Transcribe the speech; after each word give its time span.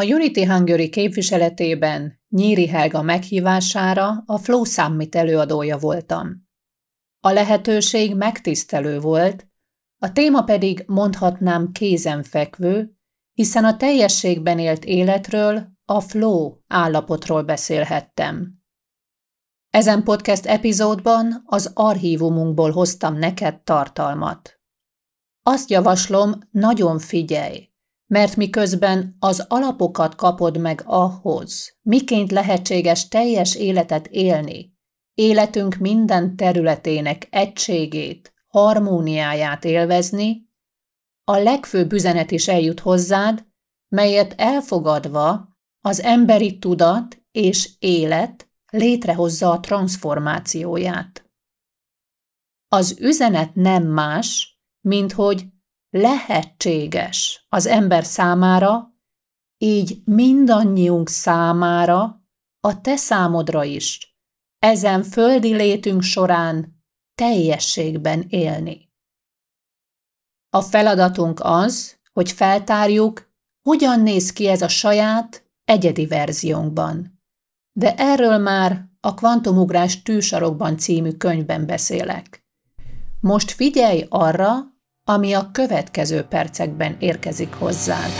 A 0.00 0.04
Unity 0.04 0.44
Hungary 0.46 0.88
képviseletében 0.88 2.20
Nyíri 2.28 2.66
Helga 2.68 3.02
meghívására 3.02 4.22
a 4.26 4.38
Flow 4.38 4.64
Summit 4.64 5.14
előadója 5.14 5.78
voltam. 5.78 6.48
A 7.20 7.30
lehetőség 7.30 8.14
megtisztelő 8.14 9.00
volt, 9.00 9.48
a 9.98 10.12
téma 10.12 10.42
pedig 10.42 10.84
mondhatnám 10.86 11.72
kézenfekvő, 11.72 12.96
hiszen 13.32 13.64
a 13.64 13.76
teljességben 13.76 14.58
élt 14.58 14.84
életről, 14.84 15.68
a 15.84 16.00
flow 16.00 16.56
állapotról 16.66 17.42
beszélhettem. 17.42 18.62
Ezen 19.70 20.02
podcast 20.02 20.46
epizódban 20.46 21.42
az 21.46 21.70
archívumunkból 21.74 22.70
hoztam 22.70 23.18
neked 23.18 23.60
tartalmat. 23.62 24.60
Azt 25.42 25.70
javaslom, 25.70 26.32
nagyon 26.50 26.98
figyelj, 26.98 27.74
mert 28.06 28.36
miközben 28.36 29.16
az 29.18 29.44
alapokat 29.48 30.14
kapod 30.14 30.58
meg 30.58 30.82
ahhoz, 30.84 31.78
miként 31.82 32.30
lehetséges 32.30 33.08
teljes 33.08 33.54
életet 33.54 34.06
élni, 34.06 34.74
életünk 35.14 35.76
minden 35.76 36.36
területének 36.36 37.26
egységét, 37.30 38.34
harmóniáját 38.46 39.64
élvezni, 39.64 40.48
a 41.24 41.36
legfőbb 41.36 41.92
üzenet 41.92 42.30
is 42.30 42.48
eljut 42.48 42.80
hozzád, 42.80 43.46
melyet 43.88 44.34
elfogadva 44.36 45.48
az 45.80 46.00
emberi 46.00 46.58
tudat 46.58 47.22
és 47.32 47.70
élet 47.78 48.50
létrehozza 48.70 49.50
a 49.50 49.60
transformációját. 49.60 51.30
Az 52.68 52.96
üzenet 53.00 53.54
nem 53.54 53.86
más, 53.86 54.58
mint 54.80 55.12
hogy 55.12 55.46
lehetséges 55.96 57.46
az 57.48 57.66
ember 57.66 58.04
számára, 58.04 58.94
így 59.58 60.02
mindannyiunk 60.04 61.08
számára, 61.08 62.24
a 62.60 62.80
te 62.80 62.96
számodra 62.96 63.64
is, 63.64 64.16
ezen 64.58 65.02
földi 65.02 65.54
létünk 65.54 66.02
során 66.02 66.84
teljességben 67.14 68.24
élni. 68.28 68.90
A 70.50 70.60
feladatunk 70.60 71.40
az, 71.42 71.98
hogy 72.12 72.32
feltárjuk, 72.32 73.30
hogyan 73.68 74.00
néz 74.00 74.32
ki 74.32 74.48
ez 74.48 74.62
a 74.62 74.68
saját, 74.68 75.50
egyedi 75.64 76.06
verziónkban. 76.06 77.20
De 77.72 77.94
erről 77.94 78.38
már 78.38 78.88
a 79.00 79.14
Kvantumugrás 79.14 80.02
tűsarokban 80.02 80.78
című 80.78 81.12
könyvben 81.12 81.66
beszélek. 81.66 82.44
Most 83.20 83.50
figyelj 83.50 84.06
arra, 84.08 84.75
ami 85.08 85.32
a 85.32 85.48
következő 85.52 86.22
percekben 86.22 86.96
érkezik 86.98 87.54
hozzád. 87.54 88.10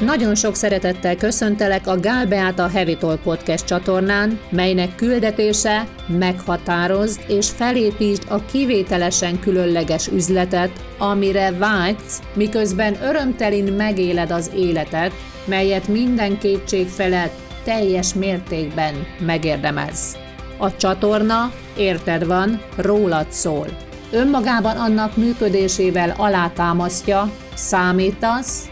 Nagyon 0.00 0.34
sok 0.34 0.54
szeretettel 0.54 1.16
köszöntelek 1.16 1.86
a 1.86 2.00
Gál 2.00 2.26
Beáta 2.26 2.68
Heavy 2.68 2.96
Talk 2.96 3.20
Podcast 3.22 3.64
csatornán, 3.64 4.40
melynek 4.50 4.94
küldetése 4.94 5.86
meghatározd 6.06 7.20
és 7.28 7.50
felépítsd 7.50 8.22
a 8.28 8.44
kivételesen 8.44 9.40
különleges 9.40 10.08
üzletet, 10.08 10.70
amire 10.98 11.52
vágysz, 11.52 12.20
miközben 12.34 13.02
örömtelin 13.02 13.72
megéled 13.72 14.30
az 14.30 14.50
életet, 14.54 15.12
melyet 15.44 15.88
minden 15.88 16.38
kétség 16.38 16.86
felett 16.86 17.34
teljes 17.64 18.14
mértékben 18.14 18.94
megérdemez. 19.18 20.16
A 20.58 20.76
csatorna, 20.76 21.52
érted 21.76 22.26
van, 22.26 22.62
rólad 22.76 23.30
szól. 23.30 23.66
Önmagában 24.12 24.76
annak 24.76 25.16
működésével 25.16 26.14
alátámasztja, 26.16 27.30
számítasz, 27.54 28.68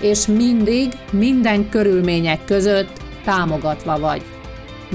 és 0.00 0.26
mindig, 0.26 0.92
minden 1.12 1.68
körülmények 1.68 2.44
között 2.44 3.00
támogatva 3.24 3.98
vagy. 3.98 4.22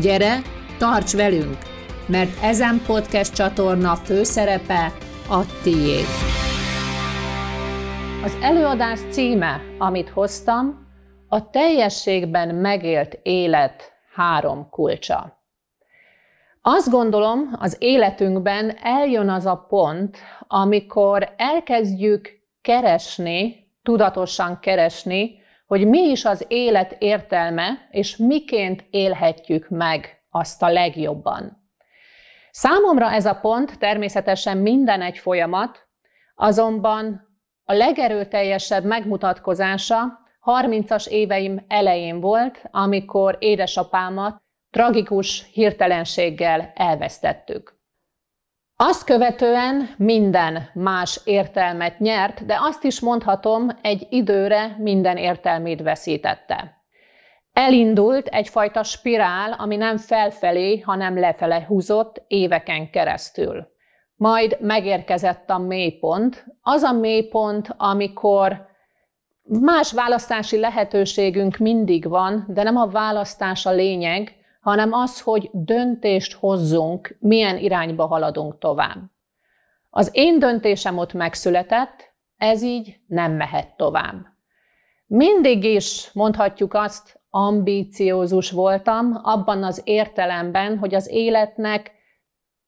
Gyere, 0.01 0.41
tarts 0.77 1.13
velünk, 1.13 1.57
mert 2.05 2.44
ezen 2.44 2.81
podcast 2.85 3.33
csatorna 3.33 3.95
főszerepe 3.95 4.94
a 5.29 5.39
tiéd. 5.63 6.05
Az 8.23 8.38
előadás 8.41 9.00
címe, 9.09 9.61
amit 9.77 10.09
hoztam, 10.09 10.88
a 11.27 11.50
teljességben 11.50 12.55
megélt 12.55 13.19
élet 13.23 13.91
három 14.13 14.69
kulcsa. 14.69 15.44
Azt 16.67 16.89
gondolom, 16.89 17.55
az 17.59 17.75
életünkben 17.79 18.77
eljön 18.81 19.29
az 19.29 19.45
a 19.45 19.65
pont, 19.69 20.17
amikor 20.47 21.33
elkezdjük 21.37 22.29
keresni 22.61 23.67
tudatosan 23.83 24.59
keresni, 24.59 25.39
hogy 25.67 25.87
mi 25.87 25.99
is 25.99 26.25
az 26.25 26.45
élet 26.47 26.95
értelme, 26.99 27.87
és 27.91 28.17
miként 28.17 28.85
élhetjük 28.89 29.69
meg 29.69 30.23
azt 30.29 30.63
a 30.63 30.69
legjobban. 30.69 31.69
Számomra 32.51 33.11
ez 33.11 33.25
a 33.25 33.39
pont 33.41 33.79
természetesen 33.79 34.57
minden 34.57 35.01
egy 35.01 35.17
folyamat, 35.17 35.87
azonban 36.35 37.21
a 37.63 37.73
legerőteljesebb 37.73 38.83
megmutatkozása 38.83 40.19
30-as 40.45 41.07
éveim 41.07 41.65
elején 41.67 42.19
volt, 42.19 42.63
amikor 42.71 43.37
édesapámat 43.39 44.43
tragikus 44.75 45.50
hirtelenséggel 45.53 46.72
elvesztettük. 46.75 47.75
Azt 48.75 49.03
követően 49.03 49.90
minden 49.97 50.69
más 50.74 51.22
értelmet 51.24 52.00
nyert, 52.00 52.46
de 52.46 52.58
azt 52.59 52.84
is 52.84 53.00
mondhatom, 53.00 53.69
egy 53.81 54.08
időre 54.09 54.75
minden 54.80 55.18
értelmét 55.18 55.81
veszítette. 55.81 56.84
Elindult 57.53 58.28
egyfajta 58.28 58.84
spirál, 58.84 59.52
ami 59.52 59.75
nem 59.75 59.97
felfelé, 59.97 60.80
hanem 60.80 61.19
lefele 61.19 61.66
húzott 61.68 62.24
éveken 62.28 62.90
keresztül. 62.90 63.68
Majd 64.16 64.57
megérkezett 64.62 65.50
a 65.50 65.57
mélypont, 65.57 66.46
az 66.62 66.84
a 66.84 66.92
mélypont, 66.92 67.74
amikor 67.78 68.68
más 69.44 69.92
választási 69.92 70.59
lehetőségünk 70.59 71.57
mindig 71.57 72.09
van, 72.09 72.46
de 72.47 72.63
nem 72.63 72.78
a 72.78 72.88
választás 72.88 73.66
a 73.66 73.72
lényeg, 73.72 74.44
hanem 74.65 74.93
az, 74.93 75.21
hogy 75.21 75.49
döntést 75.53 76.33
hozzunk, 76.33 77.17
milyen 77.19 77.57
irányba 77.57 78.05
haladunk 78.05 78.57
tovább. 78.57 78.99
Az 79.89 80.09
én 80.13 80.39
döntésem 80.39 80.97
ott 80.97 81.13
megszületett, 81.13 82.13
ez 82.37 82.63
így 82.63 82.99
nem 83.07 83.31
mehet 83.31 83.75
tovább. 83.77 84.25
Mindig 85.05 85.63
is 85.63 86.09
mondhatjuk 86.13 86.73
azt, 86.73 87.21
ambíciózus 87.29 88.51
voltam, 88.51 89.19
abban 89.23 89.63
az 89.63 89.81
értelemben, 89.83 90.77
hogy 90.77 90.95
az 90.95 91.09
életnek 91.09 91.91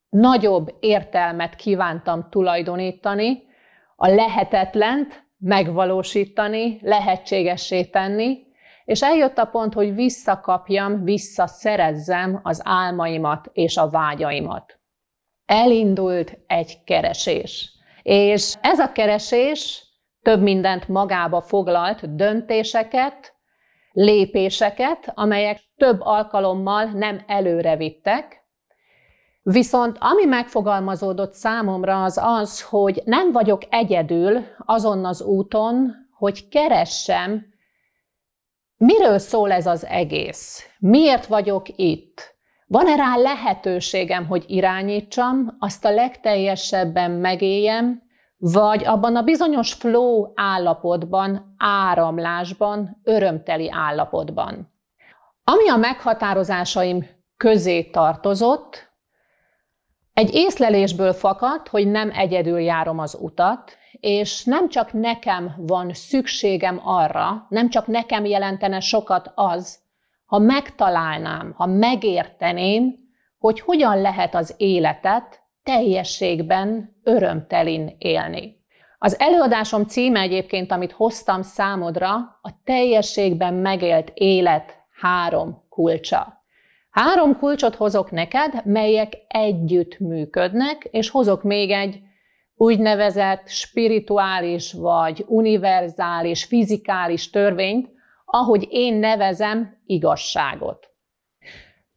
nagyobb 0.08 0.76
értelmet 0.80 1.56
kívántam 1.56 2.28
tulajdonítani, 2.30 3.42
a 3.96 4.08
lehetetlent 4.08 5.24
megvalósítani, 5.38 6.78
lehetségessé 6.82 7.84
tenni, 7.84 8.46
és 8.88 9.02
eljött 9.02 9.38
a 9.38 9.44
pont, 9.44 9.74
hogy 9.74 9.94
visszakapjam, 9.94 11.04
visszaszerezzem 11.04 12.40
az 12.42 12.60
álmaimat 12.64 13.50
és 13.52 13.76
a 13.76 13.90
vágyaimat. 13.90 14.78
Elindult 15.46 16.38
egy 16.46 16.84
keresés. 16.84 17.70
És 18.02 18.54
ez 18.60 18.78
a 18.78 18.92
keresés 18.92 19.84
több 20.22 20.42
mindent 20.42 20.88
magába 20.88 21.40
foglalt, 21.40 22.14
döntéseket, 22.14 23.34
lépéseket, 23.92 25.12
amelyek 25.14 25.60
több 25.76 26.00
alkalommal 26.00 26.84
nem 26.84 27.22
előre 27.26 27.76
vittek, 27.76 28.36
Viszont 29.42 29.96
ami 30.00 30.24
megfogalmazódott 30.24 31.32
számomra 31.32 32.02
az 32.02 32.20
az, 32.22 32.62
hogy 32.62 33.02
nem 33.04 33.32
vagyok 33.32 33.62
egyedül 33.70 34.44
azon 34.58 35.04
az 35.04 35.22
úton, 35.22 35.94
hogy 36.18 36.48
keressem 36.48 37.47
Miről 38.78 39.18
szól 39.18 39.52
ez 39.52 39.66
az 39.66 39.86
egész? 39.86 40.70
Miért 40.78 41.26
vagyok 41.26 41.66
itt? 41.76 42.36
Van-e 42.66 42.96
rá 42.96 43.16
lehetőségem, 43.16 44.26
hogy 44.26 44.44
irányítsam, 44.46 45.56
azt 45.58 45.84
a 45.84 45.90
legteljesebben 45.90 47.10
megéljem, 47.10 48.02
vagy 48.36 48.84
abban 48.84 49.16
a 49.16 49.22
bizonyos 49.22 49.72
flow 49.72 50.32
állapotban, 50.34 51.54
áramlásban, 51.58 53.00
örömteli 53.02 53.70
állapotban? 53.70 54.72
Ami 55.44 55.68
a 55.68 55.76
meghatározásaim 55.76 57.06
közé 57.36 57.82
tartozott, 57.82 58.92
egy 60.12 60.34
észlelésből 60.34 61.12
fakadt, 61.12 61.68
hogy 61.68 61.90
nem 61.90 62.10
egyedül 62.14 62.58
járom 62.60 62.98
az 62.98 63.18
utat, 63.20 63.76
és 64.00 64.44
nem 64.44 64.68
csak 64.68 64.92
nekem 64.92 65.54
van 65.56 65.90
szükségem 65.92 66.80
arra, 66.84 67.46
nem 67.48 67.70
csak 67.70 67.86
nekem 67.86 68.24
jelentene 68.24 68.80
sokat 68.80 69.32
az, 69.34 69.78
ha 70.26 70.38
megtalálnám, 70.38 71.52
ha 71.56 71.66
megérteném, 71.66 72.94
hogy 73.38 73.60
hogyan 73.60 74.00
lehet 74.00 74.34
az 74.34 74.54
életet 74.56 75.42
teljességben 75.62 76.96
örömtelin 77.02 77.94
élni. 77.98 78.56
Az 78.98 79.20
előadásom 79.20 79.84
címe 79.84 80.20
egyébként, 80.20 80.72
amit 80.72 80.92
hoztam 80.92 81.42
számodra, 81.42 82.14
a 82.42 82.50
teljességben 82.64 83.54
megélt 83.54 84.10
élet 84.14 84.76
három 85.00 85.62
kulcsa. 85.68 86.42
Három 86.90 87.38
kulcsot 87.38 87.74
hozok 87.74 88.10
neked, 88.10 88.64
melyek 88.64 89.12
együtt 89.28 89.98
működnek, 89.98 90.88
és 90.90 91.10
hozok 91.10 91.42
még 91.42 91.70
egy 91.70 92.00
úgynevezett 92.58 93.48
spirituális 93.48 94.72
vagy 94.72 95.24
univerzális, 95.26 96.44
fizikális 96.44 97.30
törvényt, 97.30 97.90
ahogy 98.24 98.66
én 98.70 98.94
nevezem 98.94 99.78
igazságot. 99.86 100.88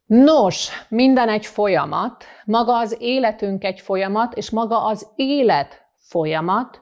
Nos, 0.06 0.70
minden 0.88 1.28
egy 1.28 1.46
folyamat, 1.46 2.24
maga 2.44 2.76
az 2.76 2.96
életünk 3.00 3.64
egy 3.64 3.80
folyamat, 3.80 4.34
és 4.34 4.50
maga 4.50 4.84
az 4.84 5.08
élet 5.16 5.82
folyamat, 5.98 6.80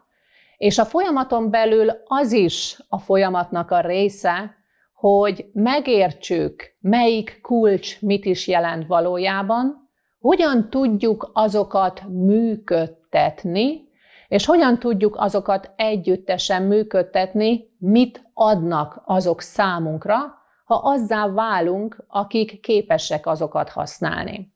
és 0.57 0.79
a 0.79 0.85
folyamaton 0.85 1.51
belül 1.51 1.91
az 2.05 2.33
is 2.33 2.79
a 2.89 2.99
folyamatnak 2.99 3.71
a 3.71 3.81
része, 3.81 4.55
hogy 4.95 5.47
megértsük, 5.53 6.77
melyik 6.81 7.39
kulcs 7.43 8.01
mit 8.01 8.25
is 8.25 8.49
jelent 8.49 8.87
valójában, 8.87 9.80
hogyan 10.21 10.71
tudjuk 10.71 11.31
azokat 11.33 12.03
működtetni, 12.09 13.89
és 14.29 14.47
hogyan 14.47 14.79
tudjuk 14.79 15.17
azokat 15.19 15.71
együttesen 15.77 16.63
működtetni, 16.63 17.69
mit 17.79 18.31
adnak 18.35 19.03
azok 19.05 19.41
számunkra, 19.41 20.17
ha 20.65 20.75
azzá 20.75 21.29
válunk, 21.29 22.05
akik 22.09 22.61
képesek 22.61 23.27
azokat 23.27 23.69
használni. 23.69 24.55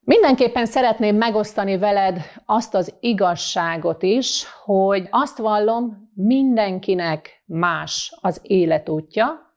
Mindenképpen 0.00 0.66
szeretném 0.66 1.16
megosztani 1.16 1.78
veled 1.78 2.20
azt 2.46 2.74
az 2.74 2.94
igazságot 3.00 4.02
is, 4.02 4.46
hogy 4.64 5.06
azt 5.10 5.38
vallom, 5.38 6.10
mindenkinek 6.14 7.42
más 7.46 8.18
az 8.20 8.40
életútja, 8.42 9.54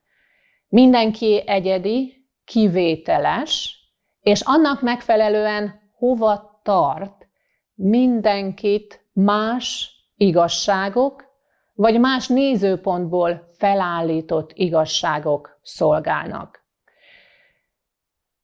mindenki 0.68 1.44
egyedi, 1.46 2.28
kivételes, 2.46 3.83
és 4.24 4.42
annak 4.42 4.82
megfelelően 4.82 5.82
hova 5.98 6.60
tart, 6.64 7.28
mindenkit 7.76 9.06
más 9.14 9.92
igazságok, 10.18 11.24
vagy 11.74 12.00
más 12.00 12.28
nézőpontból 12.28 13.50
felállított 13.58 14.52
igazságok 14.54 15.60
szolgálnak. 15.62 16.62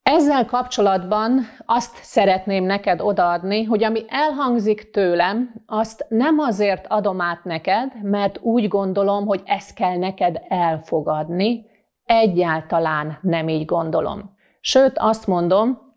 Ezzel 0.04 0.46
kapcsolatban 0.46 1.40
azt 1.66 1.96
szeretném 2.04 2.64
neked 2.64 3.02
odaadni, 3.02 3.64
hogy 3.64 3.84
ami 3.84 4.06
elhangzik 4.08 4.92
tőlem, 4.92 5.64
azt 5.66 6.06
nem 6.10 6.40
azért 6.40 6.86
adom 6.88 7.22
át 7.22 7.44
neked, 7.44 8.04
mert 8.04 8.40
úgy 8.42 8.68
gondolom, 8.68 9.26
hogy 9.26 9.42
ezt 9.46 9.74
kell 9.74 9.98
neked 9.98 10.42
elfogadni, 10.48 11.66
egyáltalán 12.06 13.18
nem 13.22 13.48
így 13.48 13.66
gondolom. 13.66 14.38
Sőt, 14.60 14.98
azt 14.98 15.28
mondom, 15.28 15.88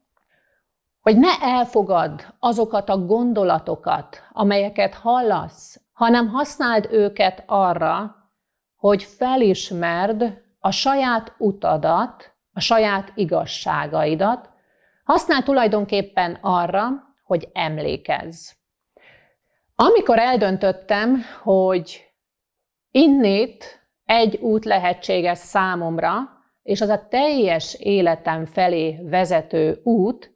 hogy 1.00 1.18
ne 1.18 1.40
elfogadd 1.40 2.20
azokat 2.38 2.88
a 2.88 2.98
gondolatokat, 2.98 4.22
amelyeket 4.32 4.94
hallasz, 4.94 5.80
hanem 5.92 6.28
használd 6.28 6.88
őket 6.90 7.42
arra, 7.46 8.16
hogy 8.76 9.02
felismerd 9.02 10.42
a 10.58 10.70
saját 10.70 11.34
utadat, 11.38 12.34
a 12.52 12.60
saját 12.60 13.12
igazságaidat, 13.14 14.50
használ 15.04 15.42
tulajdonképpen 15.42 16.38
arra, 16.40 16.88
hogy 17.24 17.48
emlékezz. 17.52 18.50
Amikor 19.74 20.18
eldöntöttem, 20.18 21.22
hogy 21.42 22.10
innét 22.90 23.86
egy 24.04 24.36
út 24.36 24.64
lehetséges 24.64 25.38
számomra, 25.38 26.41
és 26.62 26.80
az 26.80 26.88
a 26.88 27.06
teljes 27.08 27.74
életem 27.74 28.46
felé 28.46 28.98
vezető 29.02 29.80
út, 29.82 30.34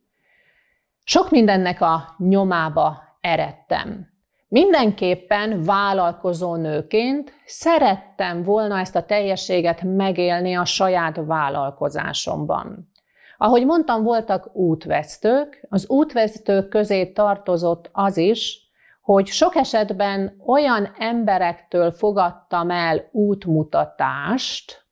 sok 1.05 1.31
mindennek 1.31 1.81
a 1.81 2.15
nyomába 2.19 3.03
eredtem. 3.21 4.15
Mindenképpen 4.49 5.63
vállalkozó 5.63 6.55
nőként 6.55 7.33
szerettem 7.45 8.43
volna 8.43 8.79
ezt 8.79 8.97
a 8.97 9.05
teljességet 9.05 9.83
megélni 9.83 10.55
a 10.55 10.65
saját 10.65 11.21
vállalkozásomban. 11.27 12.91
Ahogy 13.39 13.67
mondtam, 13.67 14.03
voltak 14.03 14.57
útvesztők, 14.57 15.67
az 15.69 15.89
útvesztők 15.89 16.69
közé 16.69 17.07
tartozott 17.07 17.91
az 17.93 18.17
is, 18.17 18.71
hogy 19.03 19.27
sok 19.27 19.55
esetben 19.55 20.43
olyan 20.47 20.95
emberektől 20.99 21.91
fogadtam 21.91 22.71
el 22.71 23.09
útmutatást, 23.13 24.86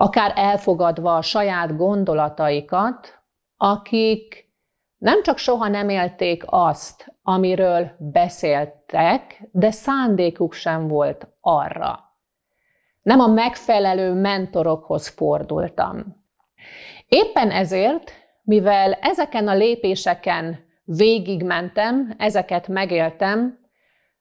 akár 0.00 0.32
elfogadva 0.36 1.16
a 1.16 1.22
saját 1.22 1.76
gondolataikat, 1.76 3.22
akik 3.56 4.52
nem 4.98 5.22
csak 5.22 5.38
soha 5.38 5.68
nem 5.68 5.88
élték 5.88 6.42
azt, 6.46 7.14
amiről 7.22 7.90
beszéltek, 7.98 9.42
de 9.52 9.70
szándékuk 9.70 10.52
sem 10.52 10.88
volt 10.88 11.28
arra. 11.40 11.98
Nem 13.02 13.20
a 13.20 13.26
megfelelő 13.26 14.12
mentorokhoz 14.12 15.08
fordultam. 15.08 16.24
Éppen 17.08 17.50
ezért, 17.50 18.12
mivel 18.42 18.92
ezeken 18.92 19.48
a 19.48 19.54
lépéseken 19.54 20.58
végigmentem, 20.84 22.14
ezeket 22.18 22.68
megéltem, 22.68 23.58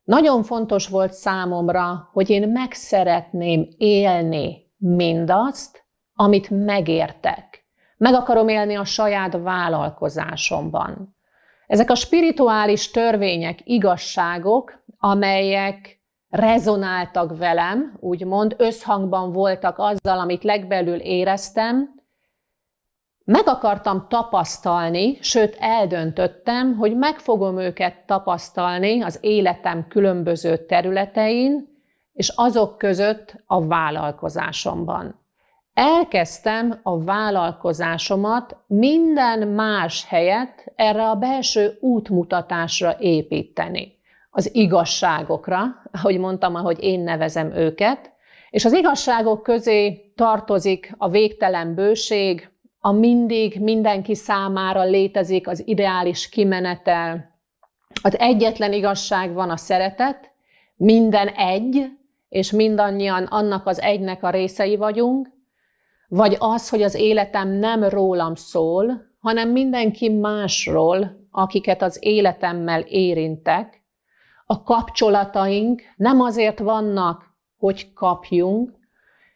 nagyon 0.03 0.44
fontos 0.44 0.88
volt 0.88 1.13
számomra, 1.13 2.09
hogy 2.13 2.29
én 2.29 2.50
meg 2.50 2.74
szeretném 2.74 3.68
élni 3.77 4.67
mindazt, 4.77 5.85
amit 6.13 6.50
megértek. 6.50 7.65
Meg 7.97 8.13
akarom 8.13 8.47
élni 8.47 8.75
a 8.75 8.85
saját 8.85 9.38
vállalkozásomban. 9.41 11.15
Ezek 11.68 11.89
a 11.89 11.95
spirituális 11.95 12.91
törvények, 12.91 13.59
igazságok, 13.63 14.83
amelyek 14.97 16.01
rezonáltak 16.29 17.38
velem, 17.38 17.97
úgymond 18.00 18.56
összhangban 18.57 19.31
voltak 19.31 19.77
azzal, 19.77 20.19
amit 20.19 20.44
legbelül 20.44 21.00
éreztem, 21.00 21.95
meg 23.24 23.47
akartam 23.47 24.06
tapasztalni, 24.09 25.18
sőt 25.21 25.56
eldöntöttem, 25.59 26.75
hogy 26.75 26.97
meg 26.97 27.19
fogom 27.19 27.57
őket 27.57 28.06
tapasztalni 28.06 29.01
az 29.01 29.18
életem 29.21 29.88
különböző 29.88 30.57
területein, 30.57 31.76
és 32.18 32.34
azok 32.36 32.78
között 32.78 33.44
a 33.46 33.66
vállalkozásomban 33.66 35.25
elkezdtem 35.77 36.80
a 36.84 37.03
vállalkozásomat 37.03 38.58
minden 38.68 39.48
más 39.48 40.06
helyet 40.08 40.72
erre 40.75 41.10
a 41.10 41.15
belső 41.15 41.77
útmutatásra 41.80 42.96
építeni. 43.00 43.96
Az 44.30 44.56
igazságokra, 44.56 45.63
ahogy 45.91 46.20
mondtam, 46.20 46.56
ahogy 46.56 46.84
én 46.84 47.00
nevezem 47.00 47.51
őket, 47.51 48.12
és 48.50 48.65
az 48.65 48.74
igazságok 48.74 49.44
közé 49.44 50.12
tartozik 50.15 50.94
a 50.98 51.10
végtelen 51.10 51.75
bőség, 51.75 52.50
a 52.80 52.91
mindig 52.91 53.60
mindenki 53.60 54.15
számára 54.15 54.84
létezik 54.84 55.48
az 55.48 55.68
ideális 55.68 56.30
kimenetel. 56.30 57.39
Az 58.01 58.20
egyetlen 58.20 58.74
igazság 58.74 59.34
van 59.34 59.50
a 59.50 59.58
szeretet, 59.58 60.32
minden 60.75 61.27
egy, 61.27 61.91
és 62.29 62.51
mindannyian 62.51 63.24
annak 63.24 63.65
az 63.65 63.81
egynek 63.81 64.24
a 64.24 64.29
részei 64.29 64.75
vagyunk, 64.75 65.29
vagy 66.07 66.36
az, 66.39 66.69
hogy 66.69 66.81
az 66.81 66.96
életem 66.96 67.50
nem 67.50 67.84
rólam 67.84 68.36
szól, 68.36 69.05
hanem 69.19 69.50
mindenki 69.50 70.10
másról, 70.10 71.27
akiket 71.31 71.81
az 71.81 71.98
életemmel 72.01 72.81
érintek. 72.81 73.84
A 74.46 74.63
kapcsolataink 74.63 75.81
nem 75.96 76.22
azért 76.22 76.60
vannak, 76.60 77.24
hogy 77.57 77.93
kapjunk, 77.93 78.75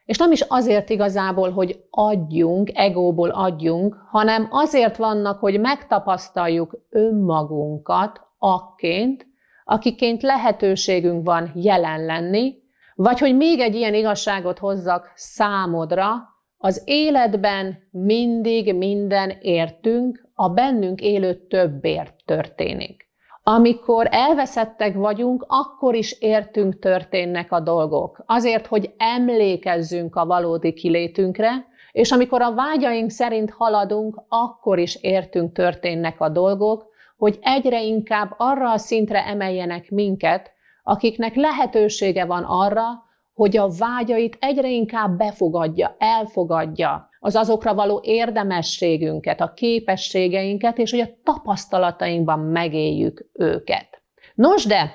és 0.05 0.17
nem 0.17 0.31
is 0.31 0.41
azért 0.41 0.89
igazából, 0.89 1.51
hogy 1.51 1.83
adjunk, 1.89 2.69
egóból 2.73 3.29
adjunk, 3.29 3.95
hanem 4.09 4.47
azért 4.49 4.97
vannak, 4.97 5.39
hogy 5.39 5.59
megtapasztaljuk 5.59 6.77
önmagunkat 6.89 8.21
akként, 8.37 9.27
akiként 9.65 10.21
lehetőségünk 10.21 11.25
van 11.25 11.51
jelen 11.55 12.05
lenni, 12.05 12.60
vagy 13.01 13.19
hogy 13.19 13.35
még 13.35 13.59
egy 13.59 13.75
ilyen 13.75 13.93
igazságot 13.93 14.59
hozzak 14.59 15.11
számodra, 15.15 16.29
az 16.57 16.81
életben 16.85 17.77
mindig 17.91 18.75
minden 18.75 19.29
értünk, 19.41 20.29
a 20.33 20.49
bennünk 20.49 21.01
élő 21.01 21.47
többért 21.47 22.15
történik. 22.25 23.09
Amikor 23.43 24.07
elveszettek 24.11 24.95
vagyunk, 24.95 25.45
akkor 25.47 25.95
is 25.95 26.11
értünk 26.19 26.79
történnek 26.79 27.51
a 27.51 27.59
dolgok. 27.59 28.23
Azért, 28.25 28.67
hogy 28.67 28.93
emlékezzünk 28.97 30.15
a 30.15 30.25
valódi 30.25 30.73
kilétünkre, 30.73 31.65
és 31.91 32.11
amikor 32.11 32.41
a 32.41 32.53
vágyaink 32.53 33.09
szerint 33.09 33.51
haladunk, 33.51 34.21
akkor 34.27 34.79
is 34.79 34.95
értünk 34.95 35.53
történnek 35.53 36.21
a 36.21 36.29
dolgok, 36.29 36.85
hogy 37.17 37.39
egyre 37.41 37.83
inkább 37.83 38.33
arra 38.37 38.71
a 38.71 38.77
szintre 38.77 39.25
emeljenek 39.25 39.89
minket, 39.89 40.51
akiknek 40.83 41.35
lehetősége 41.35 42.25
van 42.25 42.43
arra, 42.43 43.09
hogy 43.33 43.57
a 43.57 43.69
vágyait 43.77 44.37
egyre 44.39 44.69
inkább 44.69 45.17
befogadja, 45.17 45.95
elfogadja, 45.99 47.09
az 47.19 47.35
azokra 47.35 47.73
való 47.73 48.01
érdemességünket, 48.03 49.41
a 49.41 49.53
képességeinket, 49.53 50.77
és 50.77 50.91
hogy 50.91 50.99
a 50.99 51.09
tapasztalatainkban 51.23 52.39
megéljük 52.39 53.29
őket. 53.33 54.01
Nos 54.35 54.65
de, 54.65 54.93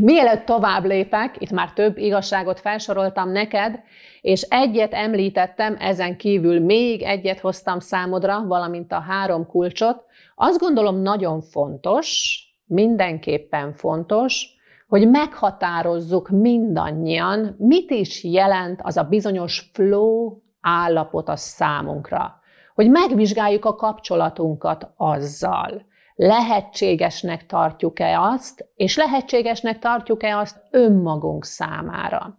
mielőtt 0.00 0.44
tovább 0.44 0.84
lépek, 0.84 1.36
itt 1.38 1.50
már 1.50 1.72
több 1.72 1.96
igazságot 1.96 2.60
felsoroltam 2.60 3.30
neked, 3.30 3.80
és 4.20 4.42
egyet 4.42 4.92
említettem, 4.92 5.76
ezen 5.80 6.16
kívül 6.16 6.60
még 6.60 7.02
egyet 7.02 7.40
hoztam 7.40 7.78
számodra, 7.78 8.44
valamint 8.46 8.92
a 8.92 9.00
három 9.00 9.46
kulcsot, 9.46 10.04
azt 10.34 10.58
gondolom 10.58 10.96
nagyon 10.96 11.40
fontos, 11.40 12.38
mindenképpen 12.66 13.74
fontos, 13.74 14.56
hogy 14.88 15.08
meghatározzuk 15.08 16.28
mindannyian, 16.28 17.54
mit 17.58 17.90
is 17.90 18.24
jelent 18.24 18.80
az 18.82 18.96
a 18.96 19.02
bizonyos 19.02 19.70
flow 19.72 20.36
állapot 20.60 21.28
a 21.28 21.36
számunkra. 21.36 22.40
Hogy 22.74 22.90
megvizsgáljuk 22.90 23.64
a 23.64 23.74
kapcsolatunkat 23.74 24.92
azzal. 24.96 25.86
Lehetségesnek 26.14 27.46
tartjuk-e 27.46 28.20
azt, 28.20 28.68
és 28.74 28.96
lehetségesnek 28.96 29.78
tartjuk-e 29.78 30.38
azt 30.38 30.60
önmagunk 30.70 31.44
számára. 31.44 32.38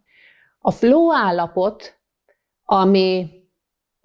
A 0.60 0.72
flow 0.72 1.14
állapot, 1.14 1.98
ami 2.66 3.30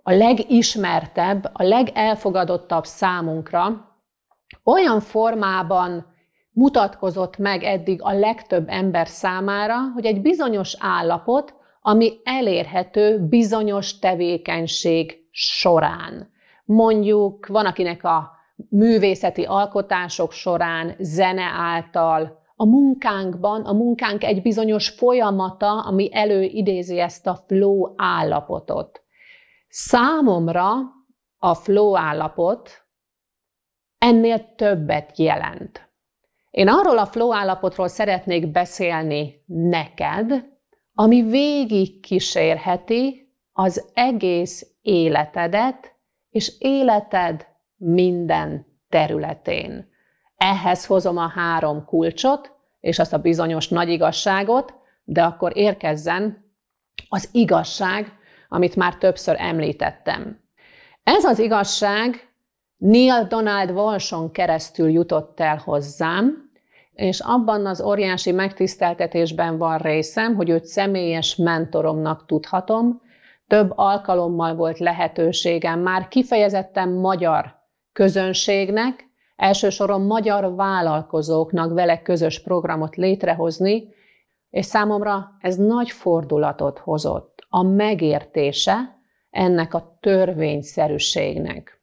a 0.02 0.12
legismertebb, 0.12 1.50
a 1.52 1.62
legelfogadottabb 1.62 2.84
számunkra, 2.84 3.92
olyan 4.64 5.00
formában 5.00 6.13
mutatkozott 6.54 7.36
meg 7.36 7.62
eddig 7.62 8.02
a 8.02 8.12
legtöbb 8.12 8.68
ember 8.68 9.08
számára, 9.08 9.76
hogy 9.94 10.04
egy 10.06 10.20
bizonyos 10.20 10.76
állapot, 10.80 11.54
ami 11.80 12.12
elérhető 12.24 13.26
bizonyos 13.28 13.98
tevékenység 13.98 15.28
során. 15.30 16.30
Mondjuk 16.64 17.46
van, 17.46 17.66
akinek 17.66 18.04
a 18.04 18.30
művészeti 18.68 19.42
alkotások 19.42 20.32
során, 20.32 20.94
zene 20.98 21.42
által, 21.42 22.42
a 22.56 22.66
munkánkban, 22.66 23.62
a 23.62 23.72
munkánk 23.72 24.24
egy 24.24 24.42
bizonyos 24.42 24.88
folyamata, 24.88 25.80
ami 25.80 26.08
előidézi 26.12 26.98
ezt 26.98 27.26
a 27.26 27.38
flow 27.46 27.92
állapotot. 27.96 29.02
Számomra 29.68 30.70
a 31.38 31.54
flow 31.54 31.96
állapot 31.96 32.70
ennél 33.98 34.54
többet 34.54 35.18
jelent. 35.18 35.83
Én 36.54 36.68
arról 36.68 36.98
a 36.98 37.06
flow 37.06 37.32
állapotról 37.32 37.88
szeretnék 37.88 38.50
beszélni 38.50 39.42
neked, 39.46 40.44
ami 40.94 41.22
végig 41.22 42.00
kísérheti 42.00 43.34
az 43.52 43.90
egész 43.94 44.66
életedet, 44.82 45.94
és 46.30 46.52
életed 46.58 47.46
minden 47.76 48.66
területén. 48.88 49.88
Ehhez 50.36 50.86
hozom 50.86 51.16
a 51.16 51.28
három 51.28 51.84
kulcsot, 51.84 52.52
és 52.80 52.98
azt 52.98 53.12
a 53.12 53.18
bizonyos 53.18 53.68
nagy 53.68 53.88
igazságot, 53.88 54.74
de 55.04 55.22
akkor 55.22 55.56
érkezzen 55.56 56.54
az 57.08 57.28
igazság, 57.32 58.12
amit 58.48 58.76
már 58.76 58.96
többször 58.96 59.36
említettem. 59.38 60.40
Ez 61.02 61.24
az 61.24 61.38
igazság 61.38 62.28
Neil 62.76 63.26
Donald 63.26 63.70
Walson 63.70 64.30
keresztül 64.30 64.90
jutott 64.90 65.40
el 65.40 65.56
hozzám, 65.56 66.43
és 66.94 67.20
abban 67.20 67.66
az 67.66 67.82
óriási 67.82 68.32
megtiszteltetésben 68.32 69.58
van 69.58 69.78
részem, 69.78 70.34
hogy 70.34 70.48
őt 70.48 70.64
személyes 70.64 71.36
mentoromnak 71.36 72.26
tudhatom. 72.26 73.00
Több 73.46 73.72
alkalommal 73.74 74.54
volt 74.54 74.78
lehetőségem 74.78 75.80
már 75.80 76.08
kifejezetten 76.08 76.88
magyar 76.88 77.54
közönségnek, 77.92 79.04
elsősoron 79.36 80.02
magyar 80.02 80.54
vállalkozóknak 80.54 81.72
vele 81.72 82.02
közös 82.02 82.42
programot 82.42 82.96
létrehozni, 82.96 83.88
és 84.50 84.66
számomra 84.66 85.30
ez 85.40 85.56
nagy 85.56 85.90
fordulatot 85.90 86.78
hozott. 86.78 87.46
A 87.48 87.62
megértése 87.62 88.98
ennek 89.30 89.74
a 89.74 89.98
törvényszerűségnek. 90.00 91.82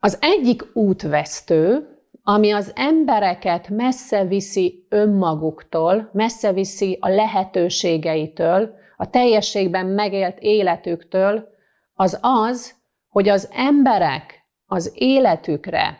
Az 0.00 0.18
egyik 0.20 0.62
útvesztő, 0.72 1.88
ami 2.28 2.52
az 2.52 2.72
embereket 2.74 3.68
messze 3.68 4.24
viszi 4.24 4.86
önmaguktól, 4.88 6.10
messze 6.12 6.52
viszi 6.52 6.98
a 7.00 7.08
lehetőségeitől, 7.08 8.74
a 8.96 9.10
teljességben 9.10 9.86
megélt 9.86 10.38
életüktől, 10.38 11.48
az 11.94 12.18
az, 12.20 12.74
hogy 13.08 13.28
az 13.28 13.50
emberek 13.52 14.44
az 14.66 14.92
életükre 14.94 15.98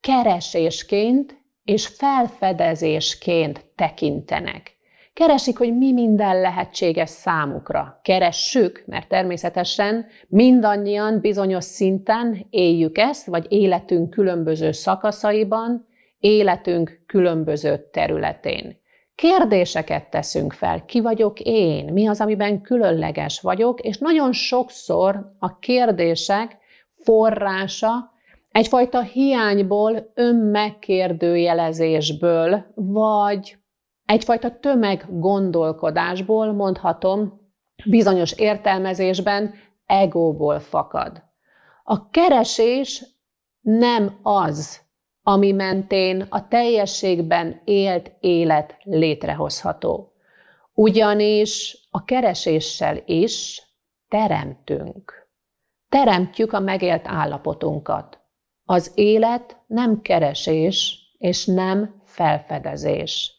keresésként 0.00 1.36
és 1.62 1.86
felfedezésként 1.86 3.64
tekintenek. 3.74 4.73
Keresik, 5.14 5.58
hogy 5.58 5.76
mi 5.76 5.92
minden 5.92 6.40
lehetséges 6.40 7.10
számukra. 7.10 8.00
Keressük, 8.02 8.82
mert 8.86 9.08
természetesen 9.08 10.06
mindannyian 10.28 11.20
bizonyos 11.20 11.64
szinten 11.64 12.46
éljük 12.50 12.98
ezt, 12.98 13.26
vagy 13.26 13.46
életünk 13.48 14.10
különböző 14.10 14.72
szakaszaiban, 14.72 15.86
életünk 16.18 17.00
különböző 17.06 17.88
területén. 17.92 18.76
Kérdéseket 19.14 20.10
teszünk 20.10 20.52
fel, 20.52 20.84
ki 20.84 21.00
vagyok 21.00 21.40
én, 21.40 21.92
mi 21.92 22.06
az, 22.06 22.20
amiben 22.20 22.60
különleges 22.60 23.40
vagyok, 23.40 23.80
és 23.80 23.98
nagyon 23.98 24.32
sokszor 24.32 25.32
a 25.38 25.58
kérdések 25.58 26.56
forrása 26.96 28.12
egyfajta 28.50 29.00
hiányból, 29.00 30.10
önmegkérdőjelezésből, 30.14 32.64
vagy 32.74 33.56
egyfajta 34.06 34.58
tömeggondolkodásból, 34.58 36.52
mondhatom, 36.52 37.40
bizonyos 37.84 38.32
értelmezésben 38.32 39.54
egóból 39.86 40.60
fakad. 40.60 41.22
A 41.82 42.10
keresés 42.10 43.04
nem 43.60 44.18
az, 44.22 44.80
ami 45.22 45.52
mentén 45.52 46.26
a 46.28 46.48
teljességben 46.48 47.60
élt 47.64 48.12
élet 48.20 48.76
létrehozható. 48.82 50.12
Ugyanis 50.74 51.86
a 51.90 52.04
kereséssel 52.04 53.02
is 53.06 53.62
teremtünk. 54.08 55.28
Teremtjük 55.88 56.52
a 56.52 56.60
megélt 56.60 57.06
állapotunkat. 57.06 58.20
Az 58.64 58.92
élet 58.94 59.56
nem 59.66 60.00
keresés 60.00 60.98
és 61.18 61.46
nem 61.46 62.02
felfedezés. 62.04 63.33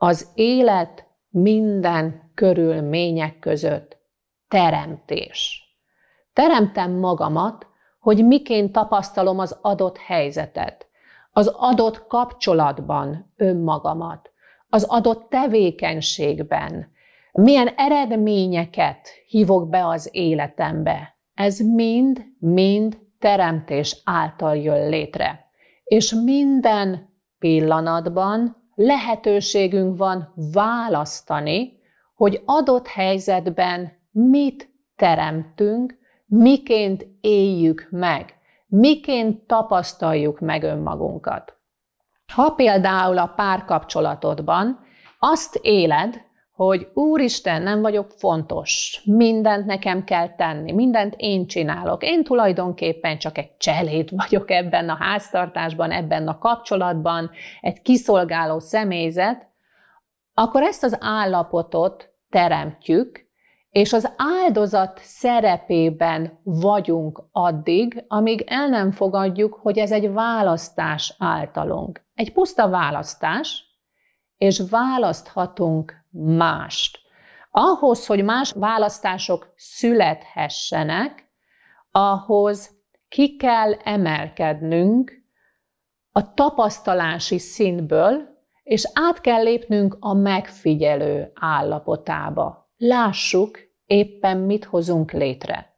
Az 0.00 0.30
élet 0.34 1.06
minden 1.28 2.30
körülmények 2.34 3.38
között 3.38 3.96
teremtés. 4.48 5.62
Teremtem 6.32 6.92
magamat, 6.92 7.66
hogy 8.00 8.26
miként 8.26 8.72
tapasztalom 8.72 9.38
az 9.38 9.58
adott 9.62 9.98
helyzetet, 9.98 10.86
az 11.32 11.46
adott 11.46 12.06
kapcsolatban 12.06 13.32
önmagamat, 13.36 14.30
az 14.68 14.84
adott 14.84 15.28
tevékenységben, 15.28 16.90
milyen 17.32 17.68
eredményeket 17.76 19.08
hívok 19.26 19.68
be 19.68 19.86
az 19.86 20.08
életembe. 20.12 21.16
Ez 21.34 21.58
mind, 21.58 22.24
mind 22.38 22.98
teremtés 23.18 24.02
által 24.04 24.56
jön 24.56 24.88
létre. 24.88 25.46
És 25.84 26.14
minden 26.24 27.14
pillanatban 27.38 28.57
lehetőségünk 28.78 29.96
van 29.96 30.32
választani, 30.52 31.78
hogy 32.14 32.42
adott 32.44 32.86
helyzetben 32.86 33.92
mit 34.10 34.70
teremtünk, 34.96 35.98
miként 36.26 37.06
éljük 37.20 37.86
meg, 37.90 38.34
miként 38.66 39.46
tapasztaljuk 39.46 40.40
meg 40.40 40.62
önmagunkat. 40.62 41.56
Ha 42.32 42.50
például 42.50 43.18
a 43.18 43.32
párkapcsolatodban 43.36 44.80
azt 45.18 45.58
éled, 45.62 46.24
hogy 46.58 46.88
Úristen, 46.94 47.62
nem 47.62 47.80
vagyok 47.80 48.10
fontos, 48.10 49.02
mindent 49.04 49.66
nekem 49.66 50.04
kell 50.04 50.34
tenni, 50.34 50.72
mindent 50.72 51.14
én 51.16 51.46
csinálok, 51.46 52.02
én 52.02 52.24
tulajdonképpen 52.24 53.18
csak 53.18 53.38
egy 53.38 53.56
cselét 53.56 54.10
vagyok 54.10 54.50
ebben 54.50 54.88
a 54.88 54.96
háztartásban, 54.96 55.90
ebben 55.90 56.28
a 56.28 56.38
kapcsolatban, 56.38 57.30
egy 57.60 57.82
kiszolgáló 57.82 58.58
személyzet, 58.58 59.48
akkor 60.34 60.62
ezt 60.62 60.84
az 60.84 60.96
állapotot 61.00 62.10
teremtjük, 62.30 63.26
és 63.70 63.92
az 63.92 64.12
áldozat 64.16 65.00
szerepében 65.02 66.40
vagyunk 66.42 67.22
addig, 67.32 68.04
amíg 68.08 68.44
el 68.46 68.68
nem 68.68 68.90
fogadjuk, 68.90 69.54
hogy 69.62 69.78
ez 69.78 69.92
egy 69.92 70.12
választás 70.12 71.14
általunk. 71.18 72.06
Egy 72.14 72.32
puszta 72.32 72.68
választás, 72.68 73.64
és 74.36 74.62
választhatunk 74.70 75.97
mást. 76.10 76.98
Ahhoz, 77.50 78.06
hogy 78.06 78.24
más 78.24 78.52
választások 78.52 79.52
születhessenek, 79.56 81.30
ahhoz 81.90 82.70
ki 83.08 83.36
kell 83.36 83.72
emelkednünk 83.72 85.12
a 86.12 86.34
tapasztalási 86.34 87.38
szintből, 87.38 88.36
és 88.62 88.90
át 88.92 89.20
kell 89.20 89.42
lépnünk 89.42 89.96
a 90.00 90.14
megfigyelő 90.14 91.32
állapotába. 91.34 92.70
Lássuk, 92.76 93.58
éppen 93.86 94.38
mit 94.38 94.64
hozunk 94.64 95.12
létre. 95.12 95.74